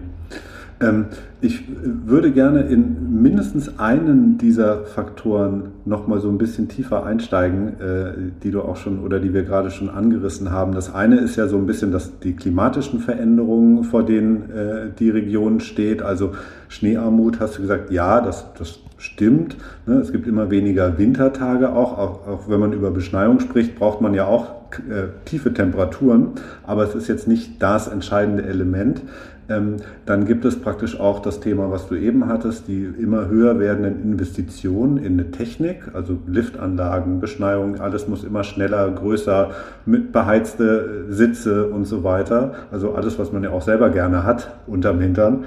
[0.82, 1.06] Ähm,
[1.42, 7.80] ich würde gerne in mindestens einen dieser Faktoren noch mal so ein bisschen tiefer einsteigen,
[7.80, 10.74] äh, die du auch schon oder die wir gerade schon angerissen haben.
[10.74, 15.10] Das eine ist ja so ein bisschen dass die klimatischen Veränderungen, vor denen äh, die
[15.10, 16.02] Region steht.
[16.02, 16.32] Also
[16.70, 19.58] Schneearmut, hast du gesagt, ja, das, das stimmt.
[19.86, 19.96] Ne?
[19.96, 21.98] Es gibt immer weniger Wintertage auch.
[21.98, 22.28] auch.
[22.28, 26.32] Auch wenn man über Beschneiung spricht, braucht man ja auch äh, tiefe Temperaturen.
[26.66, 29.02] Aber es ist jetzt nicht das entscheidende Element.
[29.50, 33.60] Ähm, dann gibt es praktisch auch das Thema, was du eben hattest, die immer höher
[33.60, 39.52] werdenden Investitionen in eine Technik, also Liftanlagen, Beschneiung, alles muss immer schneller, größer,
[39.86, 42.54] mit beheizte Sitze und so weiter.
[42.72, 45.46] Also alles, was man ja auch selber gerne hat unterm Hintern.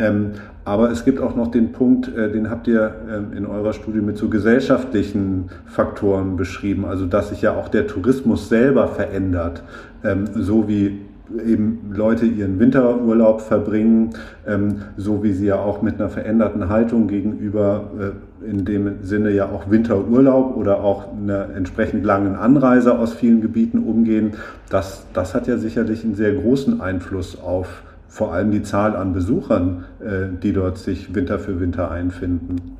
[0.00, 0.32] Ähm,
[0.64, 4.00] aber es gibt auch noch den Punkt, äh, den habt ihr ähm, in eurer Studie
[4.00, 9.62] mit so gesellschaftlichen Faktoren beschrieben, also dass sich ja auch der Tourismus selber verändert,
[10.04, 11.07] ähm, so wie
[11.46, 14.10] eben Leute ihren Winterurlaub verbringen,
[14.46, 19.30] ähm, so wie sie ja auch mit einer veränderten Haltung gegenüber äh, in dem Sinne
[19.30, 24.32] ja auch Winterurlaub oder auch einer entsprechend langen Anreise aus vielen Gebieten umgehen.
[24.70, 29.12] Das, das hat ja sicherlich einen sehr großen Einfluss auf vor allem die Zahl an
[29.12, 32.78] Besuchern, äh, die dort sich Winter für Winter einfinden.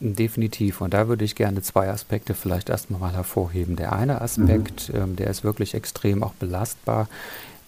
[0.00, 0.80] Definitiv.
[0.80, 3.76] Und da würde ich gerne zwei Aspekte vielleicht erstmal mal hervorheben.
[3.76, 5.00] Der eine Aspekt, mhm.
[5.00, 7.08] ähm, der ist wirklich extrem auch belastbar,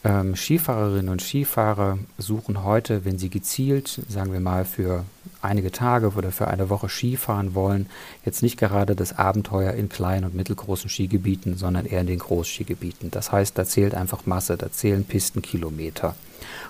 [0.04, 5.04] ähm, Skifahrerinnen und Skifahrer suchen heute, wenn sie gezielt, sagen wir mal, für
[5.40, 7.86] einige Tage oder für eine Woche Skifahren wollen,
[8.24, 13.10] jetzt nicht gerade das Abenteuer in kleinen und mittelgroßen Skigebieten, sondern eher in den Großskigebieten.
[13.12, 16.16] Das heißt, da zählt einfach Masse, da zählen Pistenkilometer.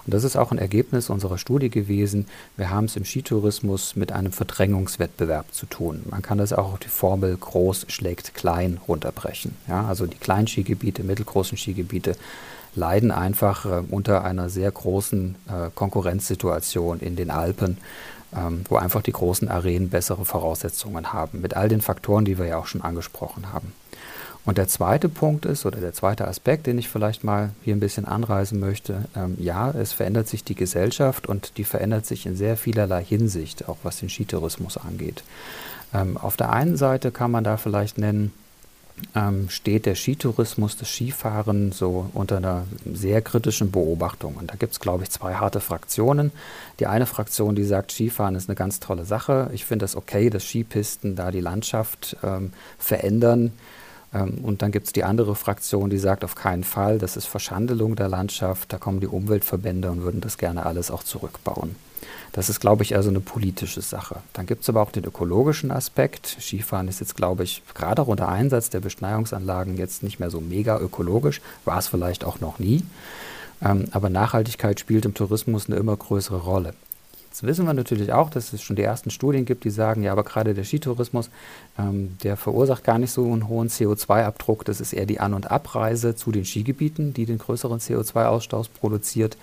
[0.04, 2.26] Und das ist auch ein Ergebnis unserer Studie gewesen.
[2.56, 6.02] Wir haben es im Skitourismus mit einem Verdrängungswettbewerb zu tun.
[6.10, 9.54] Man kann das auch auf die Formel groß schlägt klein runterbrechen.
[9.68, 12.16] Ja, also die kleinen Skigebiete, mittelgroßen Skigebiete
[12.74, 17.78] leiden einfach äh, unter einer sehr großen äh, Konkurrenzsituation in den Alpen,
[18.34, 22.46] ähm, wo einfach die großen Arenen bessere Voraussetzungen haben, mit all den Faktoren, die wir
[22.46, 23.72] ja auch schon angesprochen haben.
[24.44, 27.80] Und der zweite Punkt ist, oder der zweite Aspekt, den ich vielleicht mal hier ein
[27.80, 32.34] bisschen anreißen möchte, ähm, ja, es verändert sich die Gesellschaft und die verändert sich in
[32.34, 35.22] sehr vielerlei Hinsicht, auch was den Skitourismus angeht.
[35.94, 38.32] Ähm, auf der einen Seite kann man da vielleicht nennen,
[39.14, 44.36] ähm, steht der Skitourismus, das Skifahren so unter einer sehr kritischen Beobachtung.
[44.36, 46.32] Und da gibt es, glaube ich, zwei harte Fraktionen.
[46.80, 49.50] Die eine Fraktion, die sagt, Skifahren ist eine ganz tolle Sache.
[49.52, 53.52] Ich finde es okay, dass Skipisten da die Landschaft ähm, verändern.
[54.14, 57.26] Ähm, und dann gibt es die andere Fraktion, die sagt, auf keinen Fall, das ist
[57.26, 58.72] Verschandelung der Landschaft.
[58.72, 61.74] Da kommen die Umweltverbände und würden das gerne alles auch zurückbauen.
[62.32, 64.16] Das ist, glaube ich, also eine politische Sache.
[64.32, 66.38] Dann gibt es aber auch den ökologischen Aspekt.
[66.40, 70.78] Skifahren ist jetzt, glaube ich, gerade unter Einsatz der Beschneiungsanlagen jetzt nicht mehr so mega
[70.78, 72.84] ökologisch, war es vielleicht auch noch nie.
[73.60, 76.72] Ähm, aber Nachhaltigkeit spielt im Tourismus eine immer größere Rolle.
[77.32, 80.12] Jetzt wissen wir natürlich auch, dass es schon die ersten Studien gibt, die sagen, ja,
[80.12, 81.30] aber gerade der Skitourismus,
[81.78, 84.66] ähm, der verursacht gar nicht so einen hohen CO2-Abdruck.
[84.66, 89.38] Das ist eher die An- und Abreise zu den Skigebieten, die den größeren CO2-Ausstoß produziert.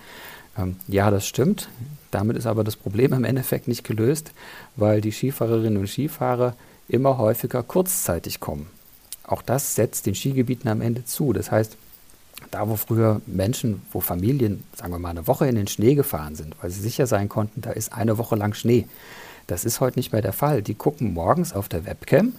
[0.58, 1.68] Ähm, ja, das stimmt.
[2.10, 4.32] Damit ist aber das Problem im Endeffekt nicht gelöst,
[4.76, 6.56] weil die Skifahrerinnen und Skifahrer
[6.88, 8.66] immer häufiger kurzzeitig kommen.
[9.24, 11.32] Auch das setzt den Skigebieten am Ende zu.
[11.32, 11.76] Das heißt,
[12.50, 16.34] da wo früher Menschen, wo Familien, sagen wir mal, eine Woche in den Schnee gefahren
[16.34, 18.86] sind, weil sie sicher sein konnten, da ist eine Woche lang Schnee.
[19.46, 20.62] Das ist heute nicht mehr der Fall.
[20.62, 22.32] Die gucken morgens auf der Webcam,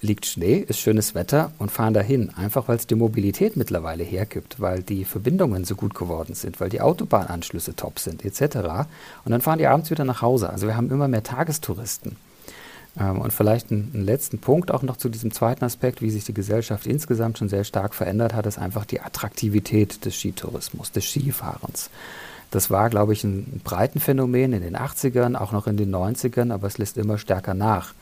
[0.00, 2.30] liegt Schnee, ist schönes Wetter und fahren dahin.
[2.34, 6.68] Einfach weil es die Mobilität mittlerweile hergibt, weil die Verbindungen so gut geworden sind, weil
[6.68, 8.56] die Autobahnanschlüsse top sind, etc.
[9.24, 10.50] Und dann fahren die abends wieder nach Hause.
[10.50, 12.16] Also wir haben immer mehr Tagestouristen.
[12.98, 16.34] Ähm, und vielleicht einen letzten Punkt auch noch zu diesem zweiten Aspekt, wie sich die
[16.34, 21.90] Gesellschaft insgesamt schon sehr stark verändert hat, ist einfach die Attraktivität des Skitourismus, des Skifahrens.
[22.50, 26.68] Das war, glaube ich, ein Breitenphänomen in den 80ern, auch noch in den 90ern, aber
[26.68, 27.92] es lässt immer stärker nach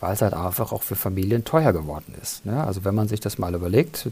[0.00, 2.44] weil es halt einfach auch für Familien teuer geworden ist.
[2.46, 2.62] Ne?
[2.64, 4.08] Also wenn man sich das mal überlegt,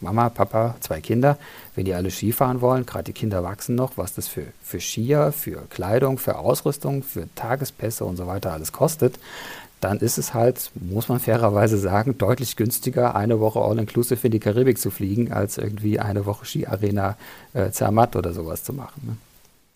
[0.00, 1.38] Mama, Papa, zwei Kinder,
[1.74, 5.32] wenn die alle Skifahren wollen, gerade die Kinder wachsen noch, was das für, für Skier,
[5.32, 9.18] für Kleidung, für Ausrüstung, für Tagespässe und so weiter alles kostet,
[9.80, 14.40] dann ist es halt, muss man fairerweise sagen, deutlich günstiger, eine Woche All-Inclusive in die
[14.40, 17.16] Karibik zu fliegen, als irgendwie eine Woche Skiarena
[17.52, 19.02] äh, Zermatt oder sowas zu machen.
[19.06, 19.16] Ne?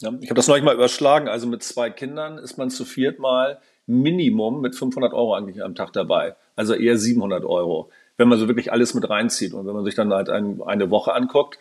[0.00, 1.28] Ja, ich habe das neulich mal überschlagen.
[1.28, 5.74] Also mit zwei Kindern ist man zu viert mal Minimum mit 500 Euro eigentlich am
[5.74, 6.36] Tag dabei.
[6.56, 9.54] Also eher 700 Euro, wenn man so wirklich alles mit reinzieht.
[9.54, 11.58] Und wenn man sich dann halt ein, eine Woche anguckt,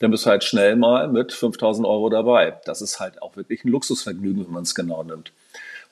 [0.00, 2.58] dann bist du halt schnell mal mit 5000 Euro dabei.
[2.64, 5.32] Das ist halt auch wirklich ein Luxusvergnügen, wenn man es genau nimmt.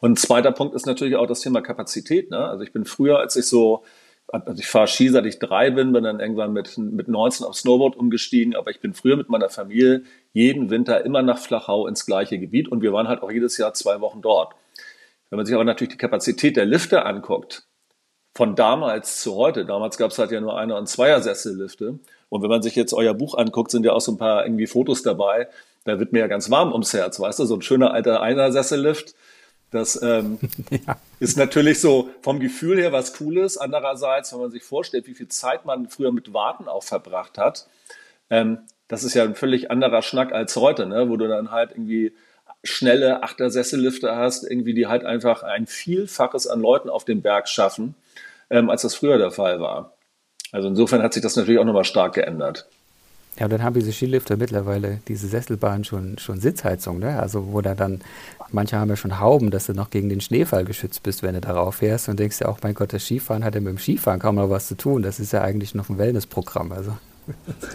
[0.00, 2.30] Und ein zweiter Punkt ist natürlich auch das Thema Kapazität.
[2.30, 2.38] Ne?
[2.38, 3.82] Also ich bin früher, als ich so
[4.28, 7.56] also ich fahre Ski, seit ich drei bin, bin dann irgendwann mit, mit 19 auf
[7.56, 10.02] Snowboard umgestiegen, aber ich bin früher mit meiner Familie
[10.34, 13.72] jeden Winter immer nach Flachau ins gleiche Gebiet und wir waren halt auch jedes Jahr
[13.72, 14.54] zwei Wochen dort.
[15.30, 17.64] Wenn man sich aber natürlich die Kapazität der Lifte anguckt,
[18.34, 22.50] von damals zu heute, damals gab es halt ja nur Einer- und Zweiersessellifte und wenn
[22.50, 25.48] man sich jetzt euer Buch anguckt, sind ja auch so ein paar irgendwie Fotos dabei,
[25.84, 29.14] da wird mir ja ganz warm ums Herz, weißt du, so ein schöner alter Einersessellift,
[29.70, 30.38] das ähm,
[30.70, 30.96] ja.
[31.20, 33.58] ist natürlich so vom Gefühl her was Cooles.
[33.58, 37.68] Andererseits, wenn man sich vorstellt, wie viel Zeit man früher mit Warten auch verbracht hat,
[38.30, 41.10] ähm, das ist ja ein völlig anderer Schnack als heute, ne?
[41.10, 42.14] wo du dann halt irgendwie
[42.64, 47.94] schnelle Achtersessellifte hast, irgendwie die halt einfach ein Vielfaches an Leuten auf dem Berg schaffen,
[48.50, 49.94] ähm, als das früher der Fall war.
[50.52, 52.66] Also insofern hat sich das natürlich auch nochmal stark geändert.
[53.38, 57.20] Ja, und dann haben diese Skilifter mittlerweile, diese Sesselbahn schon, schon Sitzheizung, ne?
[57.20, 58.00] Also wo da dann,
[58.50, 61.40] manche haben ja schon Hauben, dass du noch gegen den Schneefall geschützt bist, wenn du
[61.40, 64.18] darauf fährst und denkst ja auch, mein Gott, das Skifahren hat ja mit dem Skifahren
[64.18, 65.02] kaum noch was zu tun.
[65.02, 66.72] Das ist ja eigentlich noch ein Wellnessprogramm.
[66.72, 66.98] Also.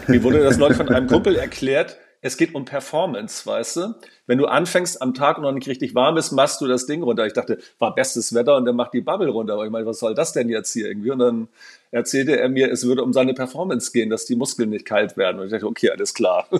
[0.06, 3.94] Mir wurde das neulich von einem Kumpel erklärt, es geht um Performance, weißt du?
[4.26, 7.02] Wenn du anfängst am Tag und noch nicht richtig warm ist, machst du das Ding
[7.02, 7.26] runter.
[7.26, 9.52] Ich dachte, war bestes Wetter und dann macht die Bubble runter.
[9.52, 11.10] Aber ich meine, was soll das denn jetzt hier irgendwie?
[11.10, 11.48] Und dann
[11.90, 15.38] erzählte er mir, es würde um seine Performance gehen, dass die Muskeln nicht kalt werden.
[15.38, 16.48] Und ich dachte, okay, alles klar.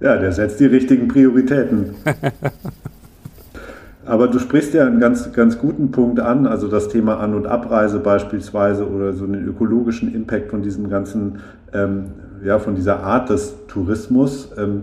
[0.00, 1.94] Ja, der setzt die richtigen Prioritäten.
[4.04, 7.46] Aber du sprichst ja einen ganz, ganz guten Punkt an, also das Thema An- und
[7.46, 11.38] Abreise beispielsweise oder so einen ökologischen Impact von diesem ganzen,
[11.72, 12.12] ähm,
[12.44, 14.50] ja, von dieser Art des Tourismus.
[14.56, 14.82] Ähm,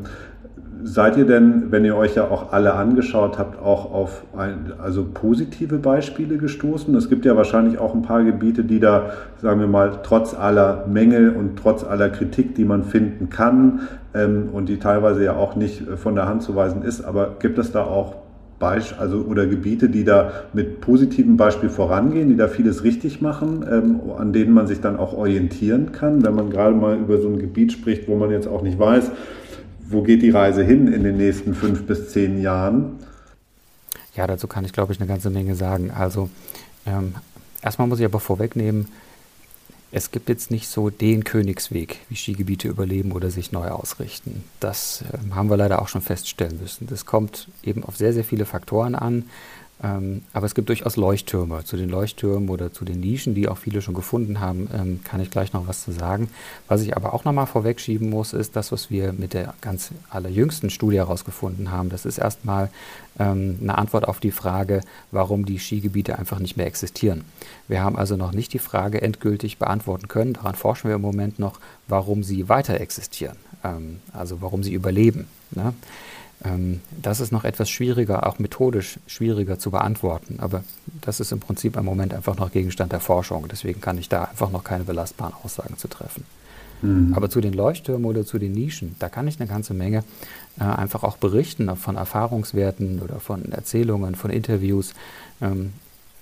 [0.83, 5.05] seid ihr denn, wenn ihr euch ja auch alle angeschaut habt, auch auf ein, also
[5.13, 6.93] positive Beispiele gestoßen?
[6.95, 10.85] Es gibt ja wahrscheinlich auch ein paar Gebiete, die da, sagen wir mal, trotz aller
[10.87, 13.81] Mängel und trotz aller Kritik, die man finden kann
[14.13, 17.59] ähm, und die teilweise ja auch nicht von der Hand zu weisen ist, aber gibt
[17.59, 18.15] es da auch
[18.61, 24.01] Also oder Gebiete, die da mit positivem Beispiel vorangehen, die da vieles richtig machen, ähm,
[24.17, 27.39] an denen man sich dann auch orientieren kann, wenn man gerade mal über so ein
[27.39, 29.11] Gebiet spricht, wo man jetzt auch nicht weiß,
[29.89, 32.97] wo geht die Reise hin in den nächsten fünf bis zehn Jahren?
[34.15, 35.91] Ja, dazu kann ich, glaube ich, eine ganze Menge sagen.
[35.91, 36.29] Also
[36.85, 37.15] ähm,
[37.61, 38.87] erstmal muss ich aber vorwegnehmen,
[39.91, 44.43] es gibt jetzt nicht so den Königsweg, wie Skigebiete überleben oder sich neu ausrichten.
[44.59, 46.87] Das äh, haben wir leider auch schon feststellen müssen.
[46.87, 49.25] Das kommt eben auf sehr, sehr viele Faktoren an.
[49.83, 51.63] Ähm, aber es gibt durchaus Leuchttürme.
[51.63, 55.19] Zu den Leuchttürmen oder zu den Nischen, die auch viele schon gefunden haben, ähm, kann
[55.21, 56.29] ich gleich noch was zu sagen.
[56.67, 60.69] Was ich aber auch nochmal vorwegschieben muss, ist das, was wir mit der ganz allerjüngsten
[60.69, 61.89] Studie herausgefunden haben.
[61.89, 62.69] Das ist erstmal
[63.17, 67.23] ähm, eine Antwort auf die Frage, warum die Skigebiete einfach nicht mehr existieren.
[67.67, 70.33] Wir haben also noch nicht die Frage endgültig beantworten können.
[70.33, 73.37] Daran forschen wir im Moment noch, warum sie weiter existieren.
[73.63, 75.27] Ähm, also warum sie überleben.
[75.51, 75.73] Ne?
[76.43, 80.39] Ähm, das ist noch etwas schwieriger, auch methodisch schwieriger zu beantworten.
[80.39, 80.63] Aber
[81.01, 83.47] das ist im Prinzip im Moment einfach noch Gegenstand der Forschung.
[83.49, 86.25] Deswegen kann ich da einfach noch keine belastbaren Aussagen zu treffen.
[86.81, 87.13] Mhm.
[87.13, 90.03] Aber zu den Leuchttürmen oder zu den Nischen, da kann ich eine ganze Menge
[90.59, 94.93] äh, einfach auch berichten von Erfahrungswerten oder von Erzählungen, von Interviews.
[95.41, 95.73] Ähm,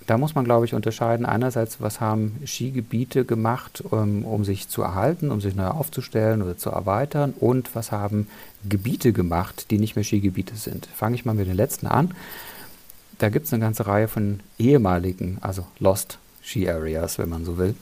[0.10, 1.26] da muss man, glaube ich, unterscheiden.
[1.26, 6.41] Einerseits, was haben Skigebiete gemacht, um, ähm, um, sich zu erhalten, um sich neu aufzustellen
[6.41, 7.36] oder zu erweitern?
[7.39, 8.28] Und was haben
[8.67, 10.88] Gebiete gemacht, die nicht mehr Skigebiete sind?
[10.95, 12.15] Fange ich mal mit den letzten an.
[13.19, 17.60] Da gibt es eine ganze Reihe von ehemaligen, also Lost Ski Areas, wenn man so
[17.60, 17.76] will.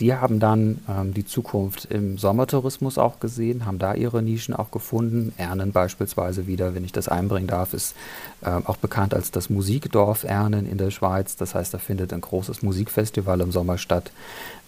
[0.00, 4.70] Die haben dann ähm, die Zukunft im Sommertourismus auch gesehen, haben da ihre Nischen auch
[4.70, 5.32] gefunden.
[5.36, 7.94] Ernen beispielsweise wieder, wenn ich das einbringen darf, ist
[8.42, 11.36] äh, auch bekannt als das Musikdorf Ernen in der Schweiz.
[11.36, 14.10] Das heißt, da findet ein großes Musikfestival im Sommer statt.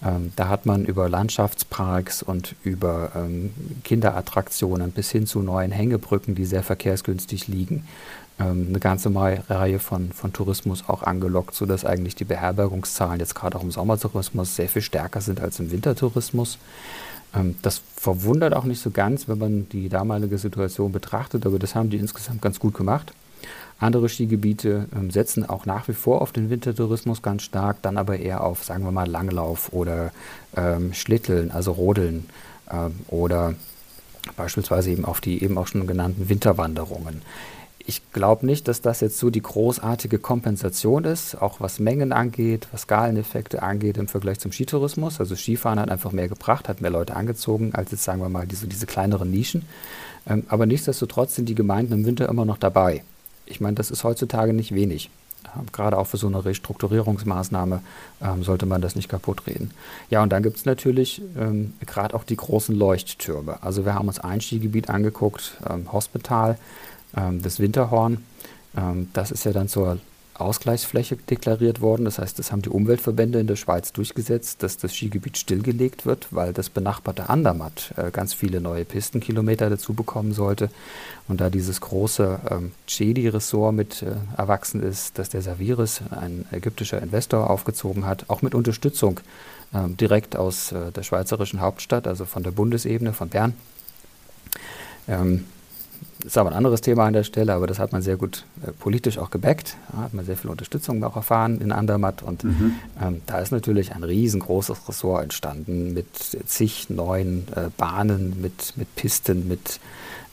[0.04, 3.52] Ähm, da hat man über Landschaftsparks und über ähm,
[3.84, 7.86] Kinderattraktionen bis hin zu neuen Hängebrücken, die sehr verkehrsgünstig liegen,
[8.44, 13.62] eine ganze Reihe von, von Tourismus auch angelockt, sodass eigentlich die Beherbergungszahlen jetzt gerade auch
[13.62, 16.58] im Sommertourismus sehr viel stärker sind als im Wintertourismus.
[17.34, 21.74] Ähm, das verwundert auch nicht so ganz, wenn man die damalige Situation betrachtet, aber das
[21.74, 23.12] haben die insgesamt ganz gut gemacht.
[23.80, 28.18] Andere Skigebiete ähm, setzen auch nach wie vor auf den Wintertourismus ganz stark, dann aber
[28.18, 30.10] eher auf, sagen wir mal, Langlauf oder
[30.56, 32.26] ähm, Schlitteln, also Rodeln
[32.70, 33.54] ähm, oder
[34.36, 37.22] beispielsweise eben auf die eben auch schon genannten Winterwanderungen
[37.88, 42.68] ich glaube nicht, dass das jetzt so die großartige Kompensation ist, auch was Mengen angeht,
[42.70, 45.20] was Skaleneffekte angeht im Vergleich zum Skitourismus.
[45.20, 48.46] Also Skifahren hat einfach mehr gebracht, hat mehr Leute angezogen, als jetzt sagen wir mal
[48.46, 49.62] diese, diese kleineren Nischen.
[50.28, 53.04] Ähm, aber nichtsdestotrotz sind die Gemeinden im Winter immer noch dabei.
[53.46, 55.08] Ich meine, das ist heutzutage nicht wenig.
[55.56, 57.80] Ähm, gerade auch für so eine Restrukturierungsmaßnahme
[58.22, 59.70] ähm, sollte man das nicht kaputt reden.
[60.10, 63.62] Ja, und dann gibt es natürlich ähm, gerade auch die großen Leuchttürme.
[63.62, 66.58] Also wir haben uns ein Skigebiet angeguckt, ähm, Hospital,
[67.16, 68.24] ähm, das Winterhorn.
[68.76, 69.98] Ähm, das ist ja dann zur
[70.38, 72.04] Ausgleichsfläche deklariert worden.
[72.04, 76.28] Das heißt, das haben die Umweltverbände in der Schweiz durchgesetzt, dass das Skigebiet stillgelegt wird,
[76.30, 80.70] weil das benachbarte Andermatt äh, ganz viele neue Pistenkilometer dazu bekommen sollte.
[81.26, 87.02] Und da dieses große ähm, Chedi-Ressort mit äh, erwachsen ist, dass der Saviris, ein ägyptischer
[87.02, 89.20] Investor, aufgezogen hat, auch mit Unterstützung
[89.72, 93.54] äh, direkt aus äh, der schweizerischen Hauptstadt, also von der Bundesebene, von Bern.
[95.08, 95.46] Ähm,
[96.24, 98.72] ist aber ein anderes Thema an der Stelle, aber das hat man sehr gut äh,
[98.72, 99.76] politisch auch gebackt.
[99.92, 102.22] Da hat man sehr viel Unterstützung auch erfahren in Andermatt.
[102.22, 102.74] Und mhm.
[103.00, 106.08] ähm, da ist natürlich ein riesengroßes Ressort entstanden mit
[106.46, 109.80] zig neuen äh, Bahnen, mit, mit Pisten, mit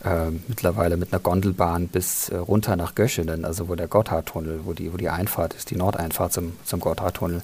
[0.04, 4.74] äh, mittlerweile mit einer Gondelbahn bis äh, runter nach Göschenen, also wo der Gotthardtunnel, wo
[4.74, 7.42] die, wo die Einfahrt ist, die Nordeinfahrt zum, zum Gotthardtunnel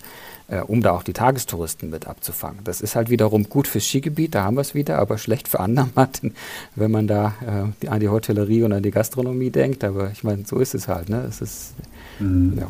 [0.48, 2.64] äh, um da auch die Tagestouristen mit abzufangen.
[2.64, 5.60] Das ist halt wiederum gut fürs Skigebiet, da haben wir es wieder, aber schlecht für
[5.60, 6.22] Andermatt,
[6.76, 7.34] wenn man da
[7.82, 9.84] äh, an die Hotellerie und an die Gastronomie denkt.
[9.84, 11.10] Aber ich meine, so ist es halt.
[11.10, 11.26] Ne?
[11.28, 11.74] Es ist,
[12.20, 12.58] mhm.
[12.58, 12.68] ja.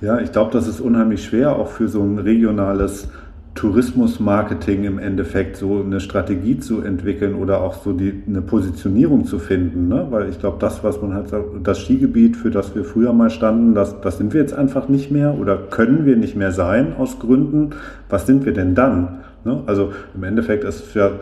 [0.00, 3.08] ja, ich glaube, das ist unheimlich schwer, auch für so ein regionales
[3.54, 9.38] Tourismusmarketing im Endeffekt so eine Strategie zu entwickeln oder auch so die, eine Positionierung zu
[9.38, 9.88] finden.
[9.88, 10.08] Ne?
[10.10, 13.30] Weil ich glaube, das, was man halt sagt, das Skigebiet, für das wir früher mal
[13.30, 16.94] standen, das, das sind wir jetzt einfach nicht mehr oder können wir nicht mehr sein
[16.98, 17.70] aus Gründen.
[18.08, 19.20] Was sind wir denn dann?
[19.44, 19.62] Ne?
[19.66, 21.12] Also im Endeffekt ist, ja,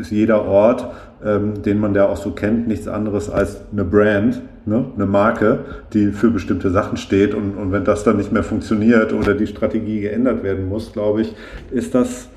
[0.00, 0.88] ist jeder Ort,
[1.24, 4.84] ähm, den man da auch so kennt, nichts anderes als eine Brand, ne?
[4.94, 5.60] eine Marke,
[5.92, 7.34] die für bestimmte Sachen steht.
[7.34, 11.22] Und, und wenn das dann nicht mehr funktioniert oder die Strategie geändert werden muss, glaube
[11.22, 11.34] ich,
[11.70, 12.28] ist das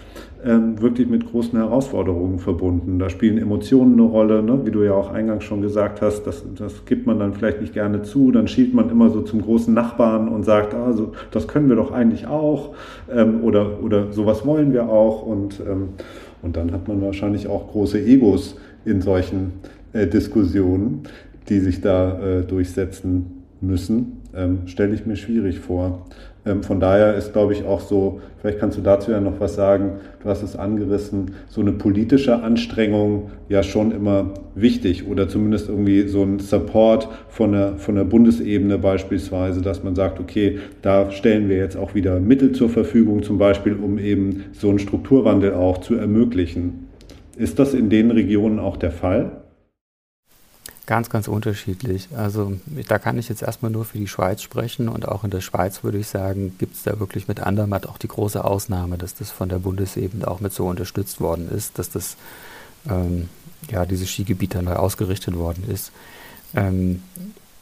[0.45, 2.97] ähm, wirklich mit großen Herausforderungen verbunden.
[2.97, 4.61] Da spielen Emotionen eine Rolle, ne?
[4.63, 7.73] wie du ja auch eingangs schon gesagt hast, das, das gibt man dann vielleicht nicht
[7.73, 11.67] gerne zu, dann schielt man immer so zum großen Nachbarn und sagt, also das können
[11.67, 12.73] wir doch eigentlich auch
[13.13, 15.89] ähm, oder, oder sowas wollen wir auch und, ähm,
[16.41, 19.53] und dann hat man wahrscheinlich auch große Egos in solchen
[19.91, 21.03] äh, Diskussionen,
[21.49, 26.05] die sich da äh, durchsetzen müssen, ähm, stelle ich mir schwierig vor.
[26.45, 29.55] Ähm, von daher ist, glaube ich, auch so, vielleicht kannst du dazu ja noch was
[29.55, 35.67] sagen, du hast es angerissen, so eine politische Anstrengung ja schon immer wichtig oder zumindest
[35.67, 41.11] irgendwie so ein Support von der, von der Bundesebene beispielsweise, dass man sagt, okay, da
[41.11, 45.53] stellen wir jetzt auch wieder Mittel zur Verfügung, zum Beispiel, um eben so einen Strukturwandel
[45.53, 46.87] auch zu ermöglichen.
[47.37, 49.31] Ist das in den Regionen auch der Fall?
[50.89, 52.09] Ganz, ganz unterschiedlich.
[52.17, 52.53] Also
[52.87, 55.83] da kann ich jetzt erstmal nur für die Schweiz sprechen und auch in der Schweiz
[55.83, 59.29] würde ich sagen, gibt es da wirklich mit Andermatt auch die große Ausnahme, dass das
[59.29, 62.17] von der Bundesebene auch mit so unterstützt worden ist, dass das
[62.89, 63.29] ähm,
[63.69, 65.91] ja dieses Skigebiet dann neu ausgerichtet worden ist.
[66.55, 67.03] Ähm,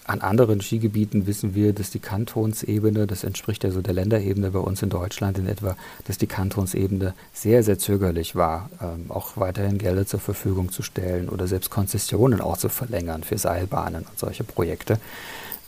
[0.08, 4.60] an anderen Skigebieten wissen wir, dass die Kantonsebene, das entspricht ja so der Länderebene bei
[4.60, 9.78] uns in Deutschland in etwa, dass die Kantonsebene sehr, sehr zögerlich war, ähm, auch weiterhin
[9.78, 14.46] Gelder zur Verfügung zu stellen oder selbst Konzessionen auch zu verlängern für Seilbahnen und solche
[14.46, 14.98] Projekte.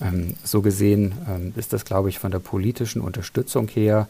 [0.01, 4.07] Ähm, so gesehen ähm, ist das, glaube ich, von der politischen Unterstützung her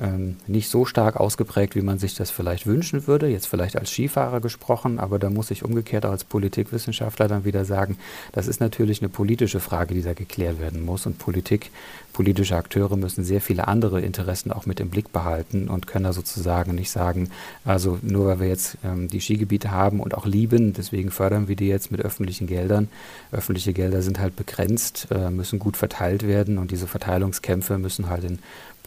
[0.00, 3.28] ähm, nicht so stark ausgeprägt, wie man sich das vielleicht wünschen würde.
[3.28, 7.64] Jetzt vielleicht als Skifahrer gesprochen, aber da muss ich umgekehrt auch als Politikwissenschaftler dann wieder
[7.64, 7.98] sagen,
[8.32, 11.06] das ist natürlich eine politische Frage, die da geklärt werden muss.
[11.06, 11.70] Und Politik,
[12.12, 16.12] politische Akteure müssen sehr viele andere Interessen auch mit im Blick behalten und können da
[16.12, 17.30] sozusagen nicht sagen,
[17.64, 21.56] also nur weil wir jetzt ähm, die Skigebiete haben und auch lieben, deswegen fördern wir
[21.56, 22.88] die jetzt mit öffentlichen Geldern.
[23.32, 28.24] Öffentliche Gelder sind halt begrenzt, äh, müssen gut verteilt werden und diese Verteilungskämpfe müssen halt
[28.24, 28.38] in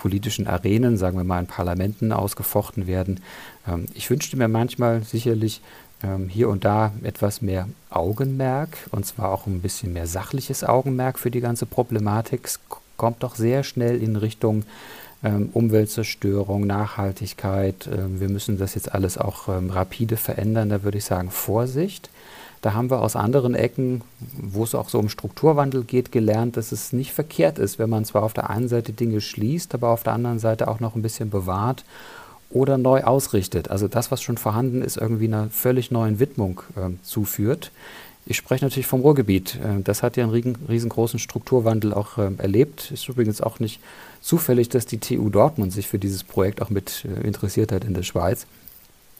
[0.03, 3.21] politischen Arenen, sagen wir mal in Parlamenten ausgefochten werden.
[3.65, 5.61] Ähm, ich wünschte mir manchmal sicherlich
[6.03, 11.19] ähm, hier und da etwas mehr Augenmerk und zwar auch ein bisschen mehr sachliches Augenmerk
[11.19, 12.41] für die ganze Problematik.
[12.43, 12.59] Es
[12.97, 14.65] kommt doch sehr schnell in Richtung
[15.23, 17.87] ähm, Umweltzerstörung, Nachhaltigkeit.
[17.87, 20.67] Ähm, wir müssen das jetzt alles auch ähm, rapide verändern.
[20.67, 22.09] Da würde ich sagen, Vorsicht.
[22.63, 24.03] Da haben wir aus anderen Ecken,
[24.41, 28.05] wo es auch so um Strukturwandel geht, gelernt, dass es nicht verkehrt ist, wenn man
[28.05, 31.01] zwar auf der einen Seite Dinge schließt, aber auf der anderen Seite auch noch ein
[31.01, 31.83] bisschen bewahrt
[32.49, 33.69] oder neu ausrichtet.
[33.69, 37.73] Also das, was schon vorhanden ist, irgendwie einer völlig neuen Widmung äh, zuführt.
[38.25, 39.55] Ich spreche natürlich vom Ruhrgebiet.
[39.55, 42.91] Äh, das hat ja einen riesengroßen Strukturwandel auch äh, erlebt.
[42.91, 43.81] Ist übrigens auch nicht
[44.21, 47.93] zufällig, dass die TU Dortmund sich für dieses Projekt auch mit äh, interessiert hat in
[47.93, 48.47] der Schweiz.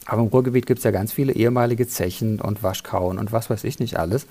[0.06, 3.64] Aber im Ruhrgebiet gibt es ja ganz viele ehemalige Zechen und Waschkauen und was weiß
[3.64, 4.26] ich nicht alles,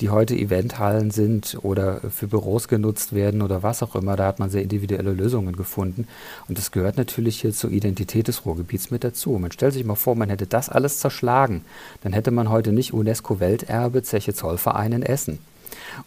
[0.00, 4.14] die heute Eventhallen sind oder für Büros genutzt werden oder was auch immer.
[4.14, 6.06] Da hat man sehr individuelle Lösungen gefunden.
[6.48, 9.30] Und das gehört natürlich hier zur Identität des Ruhrgebiets mit dazu.
[9.32, 11.64] Man stellt sich mal vor, man hätte das alles zerschlagen.
[12.02, 15.40] Dann hätte man heute nicht UNESCO-Welterbe Zeche Zollverein in Essen.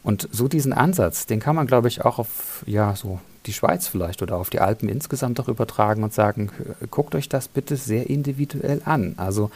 [0.04, 3.88] Und so diesen Ansatz, den kann man, glaube ich, auch auf ja, so die Schweiz
[3.88, 6.52] vielleicht oder auf die Alpen insgesamt auch übertragen und sagen,
[6.92, 9.16] guckt euch das bitte sehr individuell an.
[9.18, 9.50] Also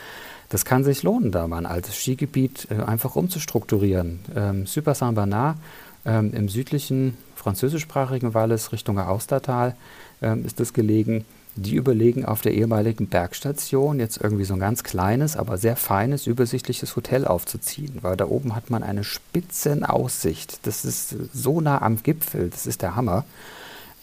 [0.49, 4.19] das kann sich lohnen, da mal ein altes Skigebiet äh, einfach umzustrukturieren.
[4.35, 5.57] Ähm, Super Saint-Bernard
[6.05, 9.75] Ähm, Im südlichen französischsprachigen Wallis Richtung Austertal
[10.21, 11.25] ähm, ist das gelegen.
[11.55, 16.25] Die überlegen, auf der ehemaligen Bergstation jetzt irgendwie so ein ganz kleines, aber sehr feines,
[16.25, 20.65] übersichtliches Hotel aufzuziehen, weil da oben hat man eine Spitzenaussicht.
[20.65, 23.25] Das ist so nah am Gipfel, das ist der Hammer.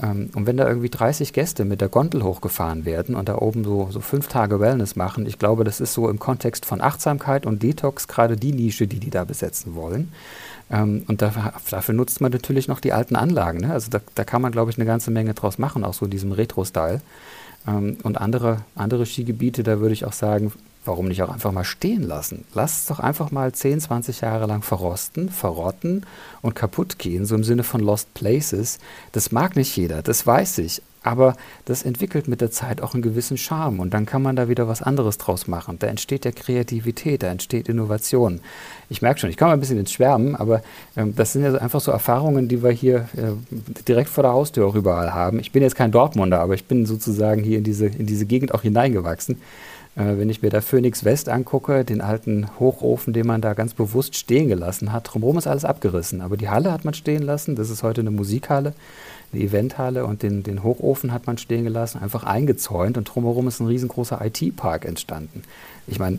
[0.02, 3.64] Ähm, und wenn da irgendwie 30 Gäste mit der Gondel hochgefahren werden und da oben
[3.64, 7.46] so, so fünf Tage Wellness machen, ich glaube, das ist so im Kontext von Achtsamkeit
[7.46, 10.12] und Detox gerade die Nische, die die da besetzen wollen.
[10.70, 13.60] Ähm, und dafür, dafür nutzt man natürlich noch die alten Anlagen.
[13.60, 13.72] Ne?
[13.72, 16.10] Also da, da kann man, glaube ich, eine ganze Menge draus machen, auch so in
[16.10, 17.00] diesem Retro-Style.
[17.66, 20.52] Ähm, und andere, andere Skigebiete, da würde ich auch sagen,
[20.84, 22.44] warum nicht auch einfach mal stehen lassen?
[22.54, 26.06] Lass es doch einfach mal 10, 20 Jahre lang verrosten, verrotten
[26.42, 28.78] und kaputt gehen, so im Sinne von Lost Places.
[29.12, 30.82] Das mag nicht jeder, das weiß ich.
[31.02, 34.50] Aber das entwickelt mit der Zeit auch einen gewissen Charme und dann kann man da
[34.50, 35.78] wieder was anderes draus machen.
[35.78, 38.40] Da entsteht ja Kreativität, da entsteht Innovation.
[38.90, 40.60] Ich merke schon, ich komme ein bisschen ins Schwärmen, aber
[40.98, 43.32] ähm, das sind ja einfach so Erfahrungen, die wir hier äh,
[43.88, 45.40] direkt vor der Haustür auch überall haben.
[45.40, 48.52] Ich bin jetzt kein Dortmunder, aber ich bin sozusagen hier in diese, in diese Gegend
[48.52, 49.40] auch hineingewachsen.
[50.00, 53.74] Äh, wenn ich mir da Phoenix West angucke, den alten Hochofen, den man da ganz
[53.74, 57.54] bewusst stehen gelassen hat, drumherum ist alles abgerissen, aber die Halle hat man stehen lassen,
[57.54, 58.72] das ist heute eine Musikhalle
[59.32, 63.60] eine Eventhalle und den, den Hochofen hat man stehen gelassen, einfach eingezäunt und drumherum ist
[63.60, 65.42] ein riesengroßer IT-Park entstanden.
[65.86, 66.18] Ich meine,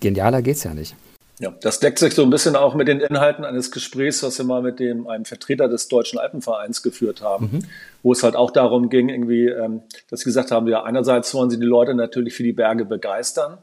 [0.00, 0.94] genialer geht es ja nicht.
[1.40, 4.44] Ja, das deckt sich so ein bisschen auch mit den Inhalten eines Gesprächs, was wir
[4.44, 7.64] mal mit dem, einem Vertreter des Deutschen Alpenvereins geführt haben, mhm.
[8.02, 9.80] wo es halt auch darum ging, irgendwie, ähm,
[10.10, 13.56] dass sie gesagt haben, ja, einerseits wollen sie die Leute natürlich für die Berge begeistern,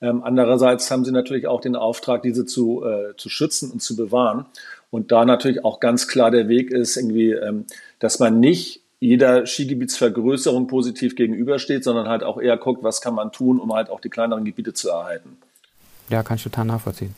[0.00, 3.96] ähm, andererseits haben sie natürlich auch den Auftrag, diese zu, äh, zu schützen und zu
[3.96, 4.46] bewahren.
[4.90, 7.64] Und da natürlich auch ganz klar der Weg ist, irgendwie, ähm,
[7.98, 13.32] dass man nicht jeder Skigebietsvergrößerung positiv gegenübersteht, sondern halt auch eher guckt, was kann man
[13.32, 15.38] tun, um halt auch die kleineren Gebiete zu erhalten.
[16.08, 17.14] Ja, kann ich total nachvollziehen.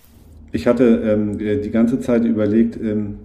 [0.53, 3.17] Ich hatte ähm, die ganze Zeit überlegt, ähm,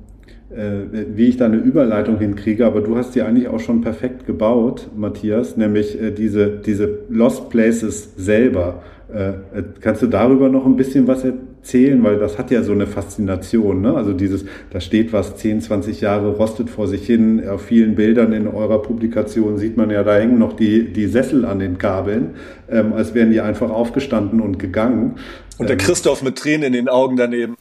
[0.49, 4.27] äh, wie ich da eine Überleitung hinkriege, aber du hast die eigentlich auch schon perfekt
[4.27, 8.83] gebaut, Matthias, nämlich äh, diese, diese Lost Places selber.
[9.13, 11.53] Äh, äh kannst du darüber noch ein bisschen was erzählen?
[11.63, 13.81] zählen, weil das hat ja so eine Faszination.
[13.81, 13.93] Ne?
[13.95, 17.41] Also dieses, da steht was 10, 20 Jahre, rostet vor sich hin.
[17.47, 21.45] Auf vielen Bildern in eurer Publikation sieht man ja, da hängen noch die, die Sessel
[21.45, 22.31] an den Kabeln,
[22.69, 25.15] ähm, als wären die einfach aufgestanden und gegangen.
[25.57, 27.55] Und der ähm, Christoph mit Tränen in den Augen daneben.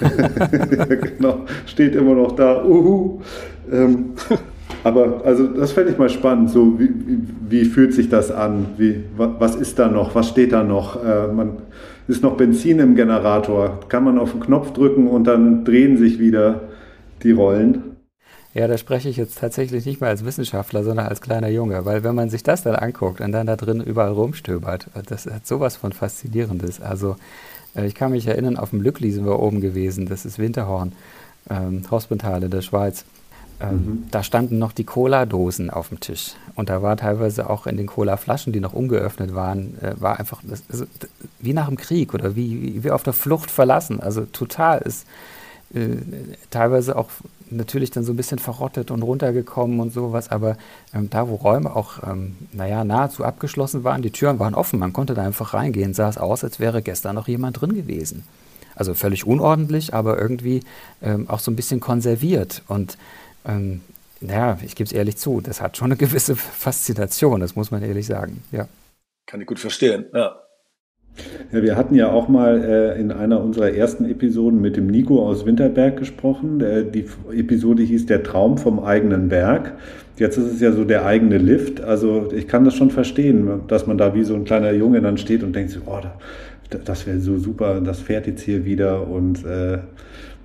[1.18, 2.64] genau, steht immer noch da.
[2.64, 3.20] Uhu.
[3.70, 4.14] Ähm,
[4.84, 6.50] aber also das fände ich mal spannend.
[6.50, 7.18] So wie, wie,
[7.48, 8.66] wie, fühlt sich das an?
[8.76, 10.14] Wie, was ist da noch?
[10.14, 11.02] Was steht da noch?
[11.04, 11.58] Äh, man
[12.08, 13.80] ist noch Benzin im Generator.
[13.88, 16.62] Kann man auf den Knopf drücken und dann drehen sich wieder
[17.22, 17.95] die Rollen.
[18.56, 22.02] Ja, da spreche ich jetzt tatsächlich nicht mehr als Wissenschaftler, sondern als kleiner Junge, weil
[22.04, 25.76] wenn man sich das dann anguckt und dann da drin überall rumstöbert, das hat sowas
[25.76, 26.80] von Faszinierendes.
[26.80, 27.16] Also
[27.74, 30.92] äh, ich kann mich erinnern, auf dem Lückli sind wir oben gewesen, das ist Winterhorn,
[31.50, 33.04] ähm, Hospental in der Schweiz.
[33.60, 34.04] Ähm, mhm.
[34.10, 36.32] Da standen noch die Cola-Dosen auf dem Tisch.
[36.54, 40.40] Und da war teilweise auch in den Cola-Flaschen, die noch ungeöffnet waren, äh, war einfach
[40.42, 40.86] das, also,
[41.40, 44.00] wie nach dem Krieg oder wie, wie auf der Flucht verlassen.
[44.00, 45.06] Also total ist
[45.74, 45.96] äh,
[46.50, 47.10] teilweise auch
[47.50, 50.30] natürlich dann so ein bisschen verrottet und runtergekommen und sowas.
[50.30, 50.56] Aber
[50.94, 54.92] ähm, da, wo Räume auch, ähm, naja, nahezu abgeschlossen waren, die Türen waren offen, man
[54.92, 58.24] konnte da einfach reingehen, sah es aus, als wäre gestern noch jemand drin gewesen.
[58.74, 60.62] Also völlig unordentlich, aber irgendwie
[61.02, 62.62] ähm, auch so ein bisschen konserviert.
[62.68, 62.98] Und
[63.46, 63.80] ähm,
[64.20, 67.82] naja, ich gebe es ehrlich zu, das hat schon eine gewisse Faszination, das muss man
[67.82, 68.68] ehrlich sagen, ja.
[69.26, 70.36] Kann ich gut verstehen, ja.
[71.52, 75.26] Ja, wir hatten ja auch mal äh, in einer unserer ersten Episoden mit dem Nico
[75.26, 76.58] aus Winterberg gesprochen.
[76.58, 79.74] Der, die Episode hieß Der Traum vom eigenen Berg.
[80.18, 81.82] Jetzt ist es ja so der eigene Lift.
[81.82, 85.18] Also ich kann das schon verstehen, dass man da wie so ein kleiner Junge dann
[85.18, 86.00] steht und denkt, so, oh,
[86.84, 89.78] das wäre so super, das fährt jetzt hier wieder und äh,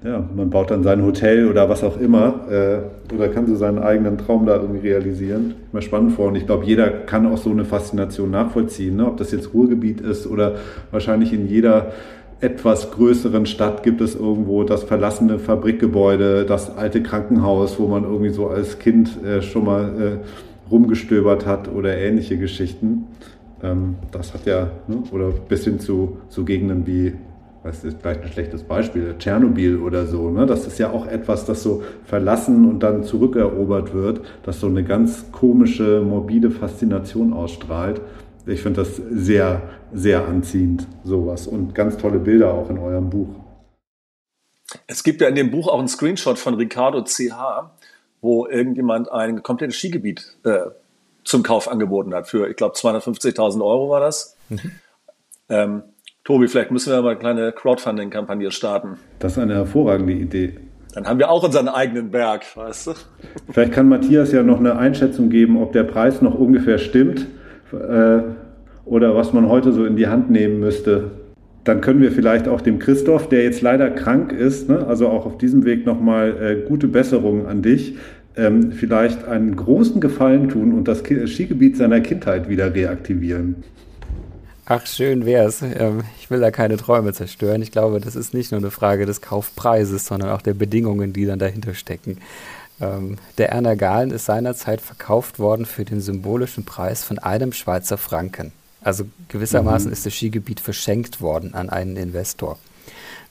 [0.04, 3.78] ja, man baut dann sein Hotel oder was auch immer äh, oder kann so seinen
[3.78, 5.54] eigenen Traum da irgendwie realisieren.
[5.68, 9.06] Ich mir spannend vor und ich glaube, jeder kann auch so eine Faszination nachvollziehen, ne?
[9.06, 10.56] ob das jetzt Ruhrgebiet ist oder
[10.90, 11.92] wahrscheinlich in jeder
[12.40, 18.32] etwas größeren Stadt gibt es irgendwo das verlassene Fabrikgebäude, das alte Krankenhaus, wo man irgendwie
[18.32, 23.06] so als Kind äh, schon mal äh, rumgestöbert hat oder ähnliche Geschichten.
[23.62, 25.04] Ähm, das hat ja, ne?
[25.12, 27.14] oder bis hin zu, zu Gegenden wie
[27.64, 30.32] das ist vielleicht ein schlechtes Beispiel, Tschernobyl oder so.
[30.32, 30.48] Ne?
[30.48, 34.84] Das ist ja auch etwas, das so verlassen und dann zurückerobert wird, das so eine
[34.84, 38.02] ganz komische, morbide Faszination ausstrahlt.
[38.48, 39.62] Ich finde das sehr,
[39.94, 41.46] sehr anziehend, sowas.
[41.46, 43.30] Und ganz tolle Bilder auch in eurem Buch.
[44.88, 47.70] Es gibt ja in dem Buch auch einen Screenshot von Ricardo CH,
[48.22, 50.62] wo irgendjemand ein komplettes Skigebiet äh,
[51.24, 52.28] zum Kauf angeboten hat.
[52.28, 54.36] Für, ich glaube, 250.000 Euro war das.
[54.50, 54.72] Mhm.
[55.50, 55.84] Ähm,
[56.32, 58.96] Tobi, vielleicht müssen wir mal eine kleine Crowdfunding-Kampagne starten.
[59.20, 60.54] Das ist eine hervorragende Idee.
[60.94, 62.92] Dann haben wir auch unseren eigenen Berg, weißt du?
[63.50, 67.28] Vielleicht kann Matthias ja noch eine Einschätzung geben, ob der Preis noch ungefähr stimmt
[67.74, 68.20] äh,
[68.86, 71.12] oder was man heute so in die Hand nehmen müsste.
[71.66, 75.26] Dann können wir vielleicht auch dem Christoph, der jetzt leider krank ist, ne, also auch
[75.26, 77.98] auf diesem Weg nochmal äh, gute Besserung an dich,
[78.38, 83.58] ähm, vielleicht einen großen Gefallen tun und das Skigebiet seiner Kindheit wieder reaktivieren.
[84.66, 85.62] Ach, schön wär's.
[85.62, 87.62] Ähm, ich will da keine Träume zerstören.
[87.62, 91.26] Ich glaube, das ist nicht nur eine Frage des Kaufpreises, sondern auch der Bedingungen, die
[91.26, 92.20] dann dahinter stecken.
[92.80, 97.98] Ähm, der Erna Galen ist seinerzeit verkauft worden für den symbolischen Preis von einem Schweizer
[97.98, 98.52] Franken.
[98.82, 99.94] Also gewissermaßen mhm.
[99.94, 102.58] ist das Skigebiet verschenkt worden an einen Investor.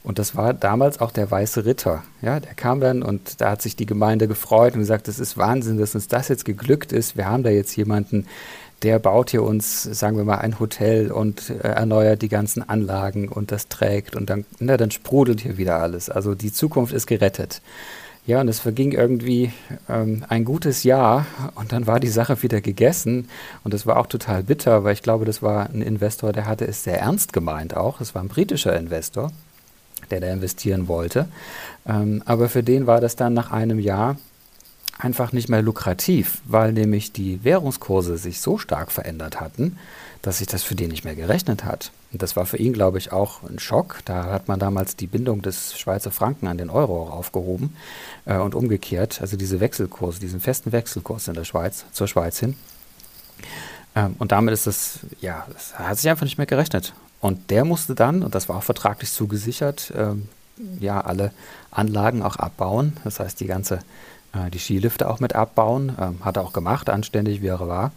[0.02, 2.02] Und das war damals auch der Weiße Ritter.
[2.22, 5.36] Ja, der kam dann und da hat sich die Gemeinde gefreut und gesagt, es ist
[5.36, 7.16] Wahnsinn, dass uns das jetzt geglückt ist.
[7.16, 8.26] Wir haben da jetzt jemanden,
[8.82, 13.28] der baut hier uns, sagen wir mal, ein Hotel und äh, erneuert die ganzen Anlagen
[13.28, 16.08] und das trägt und dann, na, dann sprudelt hier wieder alles.
[16.08, 17.60] Also die Zukunft ist gerettet.
[18.26, 19.52] Ja, und es verging irgendwie
[19.88, 23.28] ähm, ein gutes Jahr und dann war die Sache wieder gegessen
[23.64, 26.66] und das war auch total bitter, weil ich glaube, das war ein Investor, der hatte
[26.66, 28.00] es sehr ernst gemeint auch.
[28.00, 29.32] Es war ein britischer Investor,
[30.10, 31.28] der da investieren wollte.
[31.86, 34.16] Ähm, aber für den war das dann nach einem Jahr
[35.01, 39.78] einfach nicht mehr lukrativ, weil nämlich die Währungskurse sich so stark verändert hatten,
[40.22, 41.90] dass sich das für den nicht mehr gerechnet hat.
[42.12, 44.01] Und das war für ihn, glaube ich, auch ein Schock.
[44.05, 47.74] Da hat man damals die Bindung des Schweizer Franken an den Euro auch aufgehoben
[48.26, 52.55] äh, und umgekehrt, also diese Wechselkurse, diesen festen Wechselkurs in der Schweiz, zur Schweiz hin.
[53.94, 56.92] Ähm, und damit ist das, ja, das hat sich einfach nicht mehr gerechnet.
[57.20, 60.28] Und der musste dann, und das war auch vertraglich zugesichert, ähm,
[60.78, 61.32] ja, alle
[61.70, 62.96] Anlagen auch abbauen.
[63.05, 63.80] Das heißt, die ganze
[64.32, 65.92] äh, die Skilifte auch mit abbauen.
[66.00, 67.92] Ähm, hat er auch gemacht, anständig wie er war.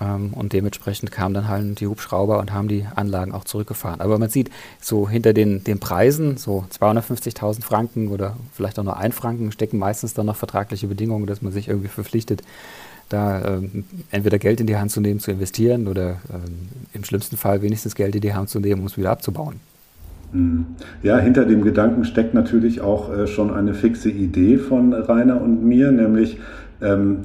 [0.00, 4.00] Ähm, und dementsprechend kamen dann halt die Hubschrauber und haben die Anlagen auch zurückgefahren.
[4.00, 4.50] Aber man sieht,
[4.80, 9.78] so hinter den, den Preisen, so 250.000 Franken oder vielleicht auch nur ein Franken, stecken
[9.78, 12.42] meistens dann noch vertragliche Bedingungen, dass man sich irgendwie verpflichtet,
[13.08, 17.36] da ähm, entweder Geld in die Hand zu nehmen, zu investieren oder ähm, im schlimmsten
[17.36, 19.60] Fall wenigstens Geld in die Hand zu nehmen, um es wieder abzubauen.
[20.32, 20.66] Hm.
[21.02, 25.64] Ja, hinter dem Gedanken steckt natürlich auch äh, schon eine fixe Idee von Rainer und
[25.64, 26.38] mir, nämlich
[26.82, 27.20] ähm,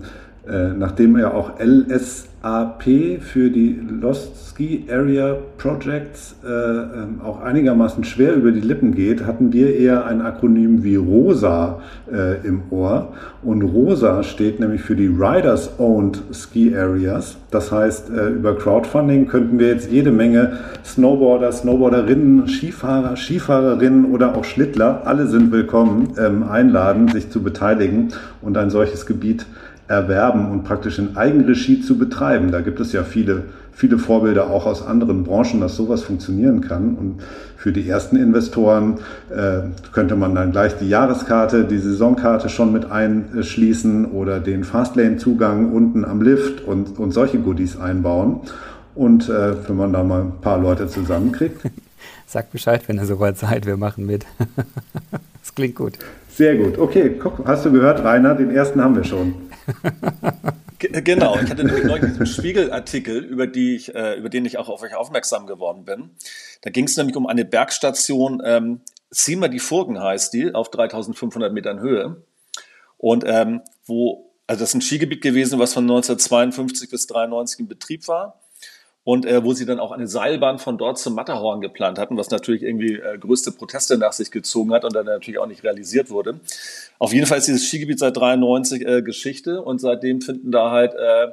[0.47, 2.83] äh, nachdem er auch LSAP
[3.21, 9.25] für die Lost Ski Area Projects äh, ähm, auch einigermaßen schwer über die Lippen geht,
[9.25, 11.79] hatten wir eher ein Akronym wie ROSA
[12.11, 13.13] äh, im Ohr.
[13.41, 17.37] Und ROSA steht nämlich für die Riders Owned Ski Areas.
[17.49, 24.35] Das heißt, äh, über Crowdfunding könnten wir jetzt jede Menge Snowboarder, Snowboarderinnen, Skifahrer, Skifahrerinnen oder
[24.35, 28.09] auch Schlittler, alle sind willkommen, ähm, einladen, sich zu beteiligen
[28.41, 29.45] und ein solches Gebiet
[29.87, 32.51] erwerben und praktisch in Eigenregie zu betreiben.
[32.51, 36.95] Da gibt es ja viele, viele Vorbilder auch aus anderen Branchen, dass sowas funktionieren kann.
[36.95, 37.21] Und
[37.57, 39.61] für die ersten Investoren äh,
[39.91, 46.05] könnte man dann gleich die Jahreskarte, die Saisonkarte schon mit einschließen oder den Fastlane-Zugang unten
[46.05, 48.41] am Lift und, und solche Goodies einbauen.
[48.95, 51.61] Und äh, wenn man da mal ein paar Leute zusammenkriegt.
[52.25, 54.25] Sagt Bescheid, wenn ihr soweit seid, wir machen mit.
[55.41, 55.93] das klingt gut.
[56.29, 56.77] Sehr gut.
[56.77, 58.33] Okay, guck, hast du gehört, Rainer?
[58.33, 59.35] Den ersten haben wir schon.
[60.79, 64.69] Genau, ich hatte nämlich neulich diesen Spiegelartikel, über, die ich, äh, über den ich auch
[64.69, 66.11] auf euch aufmerksam geworden bin.
[66.61, 71.53] Da ging es nämlich um eine Bergstation, ähm, Sima die Furgen heißt die, auf 3500
[71.53, 72.23] Metern Höhe.
[72.97, 77.67] Und ähm, wo, also das ist ein Skigebiet gewesen, was von 1952 bis 1993 in
[77.67, 78.42] Betrieb war
[79.03, 82.29] und äh, wo sie dann auch eine Seilbahn von dort zum Matterhorn geplant hatten, was
[82.29, 86.09] natürlich irgendwie äh, größte Proteste nach sich gezogen hat und dann natürlich auch nicht realisiert
[86.09, 86.39] wurde.
[86.99, 90.93] Auf jeden Fall ist dieses Skigebiet seit 93 äh, Geschichte und seitdem finden da halt
[90.93, 91.27] äh,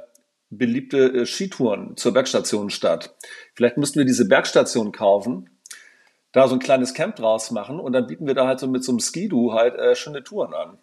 [0.50, 3.14] beliebte äh, Skitouren zur Bergstation statt.
[3.54, 5.48] Vielleicht müssten wir diese Bergstation kaufen,
[6.32, 8.82] da so ein kleines Camp draus machen und dann bieten wir da halt so mit
[8.82, 10.78] so einem Skidoo halt äh, schöne Touren an.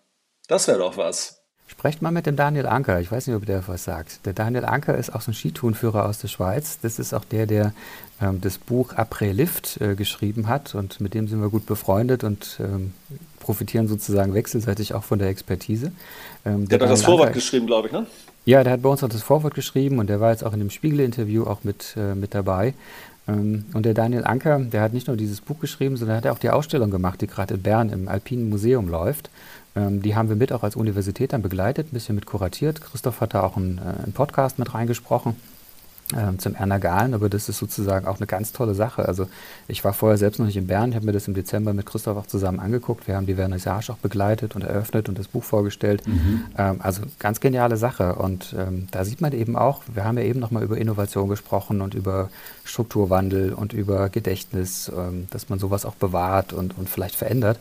[0.47, 1.43] Das wäre doch was.
[1.67, 3.01] Sprecht mal mit dem Daniel Anker.
[3.01, 4.25] Ich weiß nicht, ob der was sagt.
[4.25, 6.79] Der Daniel Anker ist auch so ein Skitourenführer aus der Schweiz.
[6.81, 7.73] Das ist auch der, der
[8.21, 10.75] ähm, das Buch Après Lift äh, geschrieben hat.
[10.75, 12.93] Und mit dem sind wir gut befreundet und ähm,
[13.39, 15.91] profitieren sozusagen wechselseitig auch von der Expertise.
[16.45, 18.07] Ähm, der, der hat das Vorwort Anker, geschrieben, glaube ich, ne?
[18.45, 20.59] Ja, der hat bei uns auch das Vorwort geschrieben und der war jetzt auch in
[20.59, 22.73] dem Spiegel-Interview auch mit, äh, mit dabei.
[23.27, 26.39] Ähm, und der Daniel Anker, der hat nicht nur dieses Buch geschrieben, sondern hat auch
[26.39, 29.29] die Ausstellung gemacht, die gerade in Bern im Alpinen Museum läuft.
[29.77, 32.81] Ähm, die haben wir mit auch als Universität dann begleitet, ein bisschen mit kuratiert.
[32.81, 35.35] Christoph hat da auch einen, äh, einen Podcast mit reingesprochen
[36.15, 39.05] ähm, zum Erna Galen, aber das ist sozusagen auch eine ganz tolle Sache.
[39.05, 39.27] Also
[39.67, 41.85] ich war vorher selbst noch nicht in Bern, ich habe mir das im Dezember mit
[41.85, 43.07] Christoph auch zusammen angeguckt.
[43.07, 46.07] Wir haben die Vernissage auch begleitet und eröffnet und das Buch vorgestellt.
[46.07, 46.45] Mhm.
[46.57, 50.23] Ähm, also ganz geniale Sache und ähm, da sieht man eben auch, wir haben ja
[50.23, 52.29] eben nochmal über Innovation gesprochen und über
[52.63, 57.59] Strukturwandel und über Gedächtnis, ähm, dass man sowas auch bewahrt und, und vielleicht verändert.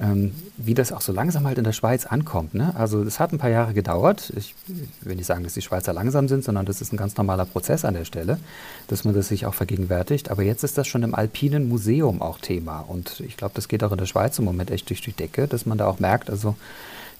[0.00, 2.54] Ähm, wie das auch so langsam halt in der Schweiz ankommt.
[2.54, 2.74] Ne?
[2.76, 4.32] Also es hat ein paar Jahre gedauert.
[4.36, 4.54] Ich
[5.02, 7.84] will nicht sagen, dass die Schweizer langsam sind, sondern das ist ein ganz normaler Prozess
[7.84, 8.38] an der Stelle,
[8.88, 10.30] dass man das sich auch vergegenwärtigt.
[10.30, 12.80] Aber jetzt ist das schon im Alpinen Museum auch Thema.
[12.80, 15.46] Und ich glaube, das geht auch in der Schweiz im Moment echt durch die Decke,
[15.46, 16.56] dass man da auch merkt, also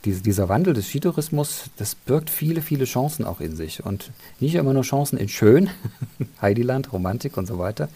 [0.04, 3.84] diese, dieser Wandel des Skitourismus, das birgt viele, viele Chancen auch in sich.
[3.84, 5.70] Und nicht immer nur Chancen in schön,
[6.42, 7.88] Heidiland, Romantik und so weiter.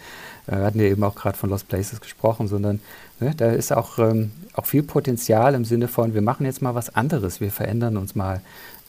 [0.47, 2.81] Äh, wir hatten ja eben auch gerade von Lost Places gesprochen, sondern
[3.21, 6.75] ne, da ist auch, ähm, auch viel Potenzial im Sinne von, wir machen jetzt mal
[6.75, 8.41] was anderes, wir verändern uns mal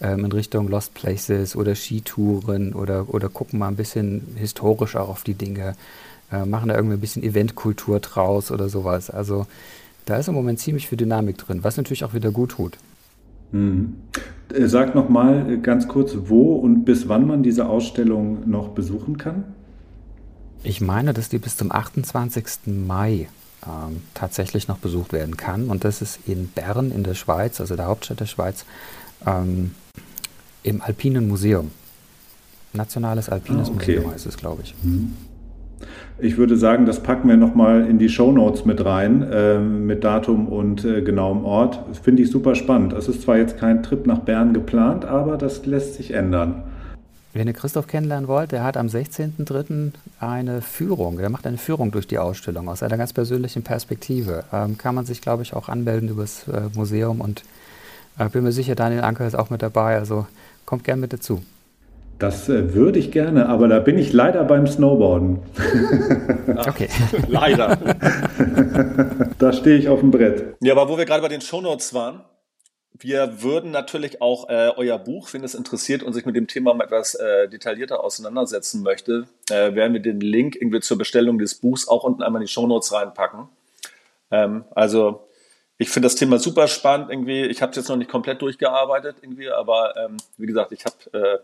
[0.01, 5.09] ähm, in Richtung Lost Places oder Skitouren oder, oder gucken mal ein bisschen historisch auch
[5.09, 5.75] auf die Dinge,
[6.31, 9.09] äh, machen da irgendwie ein bisschen Eventkultur draus oder sowas.
[9.09, 9.45] Also
[10.05, 12.77] da ist im Moment ziemlich viel Dynamik drin, was natürlich auch wieder gut tut.
[13.51, 13.95] Mhm.
[14.53, 18.69] Äh, sag noch mal äh, ganz kurz, wo und bis wann man diese Ausstellung noch
[18.69, 19.43] besuchen kann?
[20.63, 22.67] Ich meine, dass die bis zum 28.
[22.87, 23.29] Mai
[23.65, 25.69] ähm, tatsächlich noch besucht werden kann.
[25.69, 28.65] Und das ist in Bern in der Schweiz, also der Hauptstadt der Schweiz,
[29.25, 29.71] ähm,
[30.63, 31.71] im Alpinen Museum.
[32.73, 33.95] Nationales Alpines ah, okay.
[33.95, 34.75] Museum heißt es, glaube ich.
[34.83, 35.13] Mhm.
[36.17, 40.03] Ich würde sagen, das packen wir nochmal in die Show Notes mit rein, äh, mit
[40.03, 41.79] Datum und äh, genauem Ort.
[42.03, 42.93] Finde ich super spannend.
[42.93, 46.63] Es ist zwar jetzt kein Trip nach Bern geplant, aber das lässt sich ändern.
[47.31, 49.91] Wenn ihr Christoph kennenlernen wollt, der hat am 16.03.
[50.19, 51.19] eine Führung.
[51.19, 54.43] Der macht eine Führung durch die Ausstellung aus einer ganz persönlichen Perspektive.
[54.51, 57.43] Ähm, kann man sich, glaube ich, auch anmelden übers äh, Museum und
[58.17, 59.95] äh, bin mir sicher, Daniel Anker ist auch mit dabei.
[59.95, 60.25] Also
[60.65, 61.41] kommt gern mit dazu.
[62.19, 65.39] Das äh, würde ich gerne, aber da bin ich leider beim Snowboarden.
[66.67, 66.89] okay.
[67.27, 67.77] leider.
[69.39, 70.57] da stehe ich auf dem Brett.
[70.59, 72.25] Ja, aber wo wir gerade bei den Shownotes waren,
[73.01, 76.73] wir würden natürlich auch äh, euer Buch, wenn es interessiert und sich mit dem Thema
[76.73, 81.55] mal etwas äh, detaillierter auseinandersetzen möchte, äh, werden wir den Link irgendwie zur Bestellung des
[81.55, 83.47] Buchs auch unten einmal in die Shownotes reinpacken.
[84.31, 85.29] Ähm, also
[85.77, 87.45] ich finde das Thema super spannend irgendwie.
[87.45, 90.97] Ich habe es jetzt noch nicht komplett durchgearbeitet irgendwie, aber ähm, wie gesagt, ich habe
[91.17, 91.39] äh,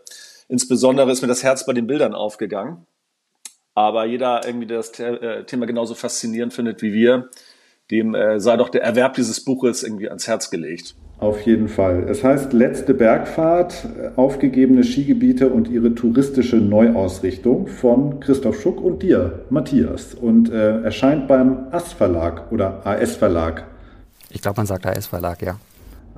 [0.48, 2.86] Insbesondere ist mir das Herz bei den Bildern aufgegangen.
[3.74, 7.28] Aber jeder irgendwie der das äh, Thema genauso faszinierend findet wie wir,
[7.90, 10.94] dem äh, sei doch der Erwerb dieses Buches irgendwie ans Herz gelegt.
[11.18, 12.06] Auf jeden Fall.
[12.08, 13.86] Es heißt Letzte Bergfahrt,
[14.16, 20.14] aufgegebene Skigebiete und ihre touristische Neuausrichtung von Christoph Schuck und dir, Matthias.
[20.14, 23.64] Und äh, erscheint beim AS Verlag oder AS Verlag.
[24.30, 25.58] Ich glaube, man sagt AS Verlag, ja.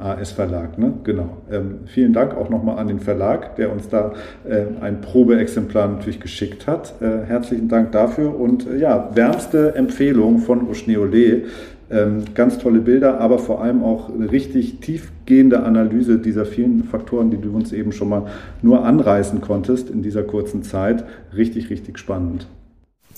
[0.00, 0.94] AS Verlag, ne?
[1.04, 1.38] genau.
[1.50, 4.12] Ähm, vielen Dank auch nochmal an den Verlag, der uns da
[4.48, 6.94] äh, ein Probeexemplar natürlich geschickt hat.
[7.00, 11.44] Äh, herzlichen Dank dafür und äh, ja, wärmste Empfehlung von Oschneole.
[11.90, 17.30] Ähm, ganz tolle Bilder, aber vor allem auch eine richtig tiefgehende Analyse dieser vielen Faktoren,
[17.30, 18.26] die du uns eben schon mal
[18.60, 21.04] nur anreißen konntest in dieser kurzen Zeit.
[21.34, 22.46] Richtig, richtig spannend.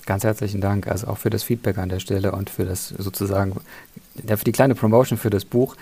[0.05, 3.57] Ganz herzlichen Dank, also auch für das Feedback an der Stelle und für das sozusagen,
[4.25, 5.75] für die kleine Promotion für das Buch.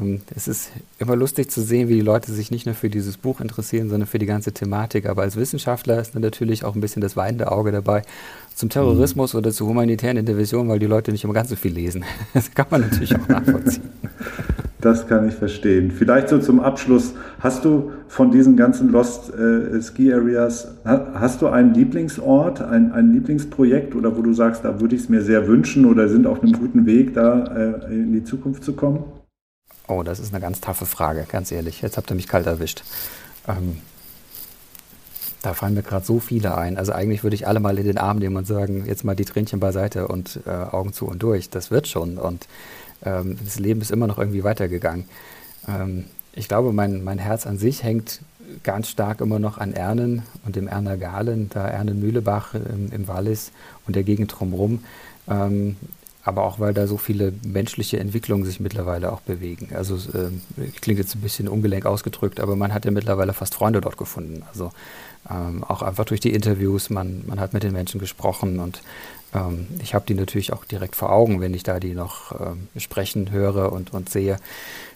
[0.00, 3.16] Ähm, es ist immer lustig zu sehen, wie die Leute sich nicht nur für dieses
[3.16, 5.06] Buch interessieren, sondern für die ganze Thematik.
[5.06, 8.02] Aber als Wissenschaftler ist dann natürlich auch ein bisschen das weinende Auge dabei
[8.54, 9.38] zum Terrorismus mhm.
[9.38, 12.04] oder zur humanitären Intervention, weil die Leute nicht immer ganz so viel lesen.
[12.34, 13.88] Das kann man natürlich auch nachvollziehen.
[14.80, 15.90] Das kann ich verstehen.
[15.90, 21.48] Vielleicht so zum Abschluss, hast du von diesen ganzen Lost äh, Ski Areas, hast du
[21.48, 25.46] einen Lieblingsort, ein, ein Lieblingsprojekt oder wo du sagst, da würde ich es mir sehr
[25.46, 29.04] wünschen oder sind auf einem guten Weg, da äh, in die Zukunft zu kommen?
[29.90, 31.82] Oh, das ist eine ganz taffe Frage, ganz ehrlich.
[31.82, 32.84] Jetzt habt ihr mich kalt erwischt.
[33.48, 33.78] Ähm,
[35.42, 36.76] da fallen mir gerade so viele ein.
[36.76, 39.24] Also eigentlich würde ich alle mal in den Arm nehmen und sagen, jetzt mal die
[39.24, 41.50] Tränchen beiseite und äh, Augen zu und durch.
[41.50, 42.18] Das wird schon.
[42.18, 42.46] Und
[43.04, 45.06] ähm, das Leben ist immer noch irgendwie weitergegangen.
[45.66, 48.20] Ähm, ich glaube, mein, mein Herz an sich hängt
[48.62, 53.50] ganz stark immer noch an Ernen und dem Erner Galen, da Ernen-Mühlebach im, im Wallis
[53.88, 54.84] und der Gegend drumherum.
[55.28, 55.76] Ähm,
[56.24, 59.70] aber auch weil da so viele menschliche Entwicklungen sich mittlerweile auch bewegen.
[59.74, 60.30] Also äh,
[60.80, 64.42] klingt jetzt ein bisschen ungelenk ausgedrückt, aber man hat ja mittlerweile fast Freunde dort gefunden.
[64.48, 64.70] Also
[65.30, 68.82] ähm, auch einfach durch die Interviews, man, man hat mit den Menschen gesprochen und
[69.34, 72.80] ähm, ich habe die natürlich auch direkt vor Augen, wenn ich da die noch äh,
[72.80, 74.38] sprechen höre und, und sehe,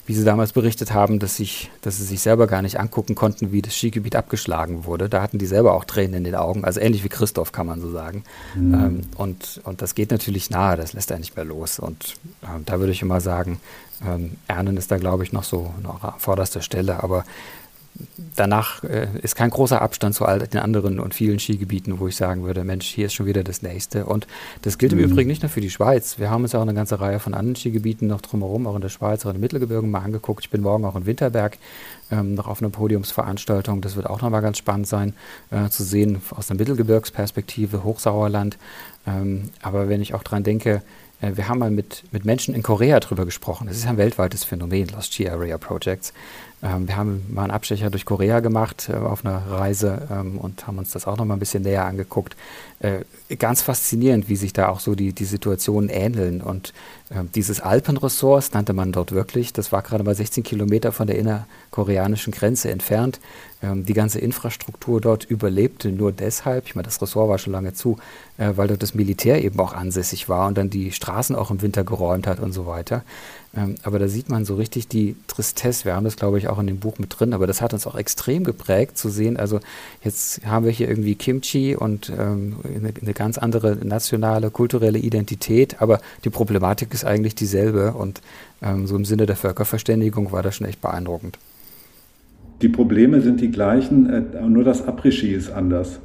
[0.05, 3.51] wie sie damals berichtet haben, dass, ich, dass sie sich selber gar nicht angucken konnten,
[3.51, 5.09] wie das Skigebiet abgeschlagen wurde.
[5.09, 7.81] Da hatten die selber auch Tränen in den Augen, also ähnlich wie Christoph, kann man
[7.81, 8.23] so sagen.
[8.55, 8.73] Mhm.
[8.73, 11.79] Ähm, und, und das geht natürlich nahe, das lässt er nicht mehr los.
[11.79, 13.59] Und ähm, da würde ich immer sagen,
[14.05, 17.25] ähm, Ernen ist da, glaube ich, noch so noch an vorderster Stelle, aber
[18.35, 22.15] danach äh, ist kein großer Abstand zu all den anderen und vielen Skigebieten, wo ich
[22.15, 24.05] sagen würde, Mensch, hier ist schon wieder das nächste.
[24.05, 24.27] Und
[24.63, 24.99] das gilt mhm.
[24.99, 26.19] im Übrigen nicht nur für die Schweiz.
[26.19, 28.81] Wir haben uns ja auch eine ganze Reihe von anderen Skigebieten noch drumherum, auch in
[28.81, 30.43] der Schweiz, auch in den Mittelgebirgen mal angeguckt.
[30.43, 31.57] Ich bin morgen auch in Winterberg
[32.11, 33.81] ähm, noch auf einer Podiumsveranstaltung.
[33.81, 35.13] Das wird auch nochmal ganz spannend sein,
[35.51, 38.57] äh, zu sehen aus der Mittelgebirgsperspektive, Hochsauerland.
[39.07, 40.81] Ähm, aber wenn ich auch dran denke,
[41.21, 43.67] Äh, wir haben mal mit, mit Menschen in Korea drüber gesprochen.
[43.67, 46.13] Das ist ein weltweites Phänomen, Lost Key Area Projects.
[46.63, 50.67] Ähm, wir haben mal einen Abstecher durch Korea gemacht äh, auf einer Reise ähm, und
[50.67, 52.35] haben uns das auch noch mal ein bisschen näher angeguckt.
[52.79, 53.05] Äh,
[53.37, 56.41] ganz faszinierend, wie sich da auch so die, die Situationen ähneln.
[56.41, 56.73] Und
[57.09, 59.53] äh, dieses Alpenressorts nannte man dort wirklich.
[59.53, 63.19] Das war gerade mal 16 Kilometer von der innerkoreanischen Grenze entfernt.
[63.61, 67.73] Ähm, die ganze Infrastruktur dort überlebte nur deshalb, ich meine, das Ressort war schon lange
[67.73, 67.97] zu,
[68.37, 71.61] äh, weil dort das Militär eben auch ansässig war und dann die Straßen auch im
[71.61, 73.03] Winter geräumt hat und so weiter.
[73.55, 75.85] Ähm, aber da sieht man so richtig die Tristesse.
[75.85, 77.87] Wir haben das, glaube ich, auch in dem Buch mit drin, aber das hat uns
[77.87, 79.37] auch extrem geprägt zu sehen.
[79.37, 79.59] Also
[80.03, 85.81] jetzt haben wir hier irgendwie Kimchi und ähm, eine, eine, ganz andere nationale, kulturelle Identität,
[85.81, 88.21] aber die Problematik ist eigentlich dieselbe und
[88.61, 91.37] ähm, so im Sinne der Völkerverständigung war das schon echt beeindruckend.
[92.61, 95.99] Die Probleme sind die gleichen, äh, nur das Après-Ski ist anders.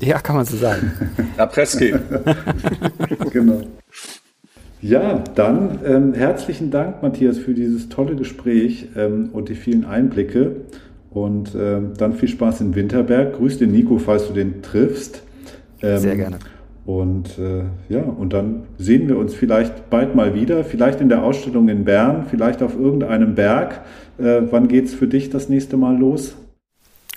[0.00, 0.92] Ja, kann man so sagen.
[1.36, 1.94] Après-Ski.
[3.32, 3.62] genau.
[4.82, 10.56] Ja, dann ähm, herzlichen Dank, Matthias, für dieses tolle Gespräch ähm, und die vielen Einblicke.
[11.10, 13.36] Und ähm, dann viel Spaß in Winterberg.
[13.36, 15.22] Grüß den Nico, falls du den triffst.
[15.82, 16.38] Ähm, Sehr gerne.
[16.84, 21.24] Und äh, ja, und dann sehen wir uns vielleicht bald mal wieder, vielleicht in der
[21.24, 23.80] Ausstellung in Bern, vielleicht auf irgendeinem Berg.
[24.18, 26.36] Äh, wann es für dich das nächste Mal los?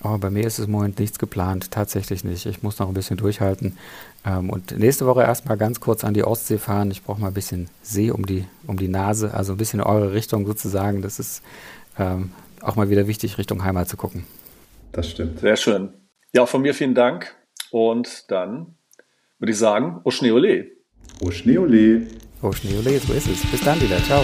[0.04, 2.46] Oh, bei mir ist es im Moment nichts geplant, tatsächlich nicht.
[2.46, 3.78] Ich muss noch ein bisschen durchhalten.
[4.26, 6.90] Ähm, und nächste Woche erstmal ganz kurz an die Ostsee fahren.
[6.92, 9.86] Ich brauche mal ein bisschen See um die, um die Nase, also ein bisschen in
[9.86, 11.02] eure Richtung sozusagen.
[11.02, 11.42] Das ist
[11.98, 12.32] ähm,
[12.62, 14.26] auch mal wieder wichtig, Richtung Heimat zu gucken.
[14.94, 15.40] Das stimmt.
[15.40, 15.94] Sehr schön.
[16.34, 17.36] Ja, auch von mir vielen Dank.
[17.72, 18.78] Und dann
[19.38, 20.68] würde ich sagen, Oschneole.
[21.22, 22.08] Oschneole.
[22.42, 23.46] Oschneole, so ist es.
[23.52, 24.02] Bis dann wieder.
[24.04, 24.24] Ciao.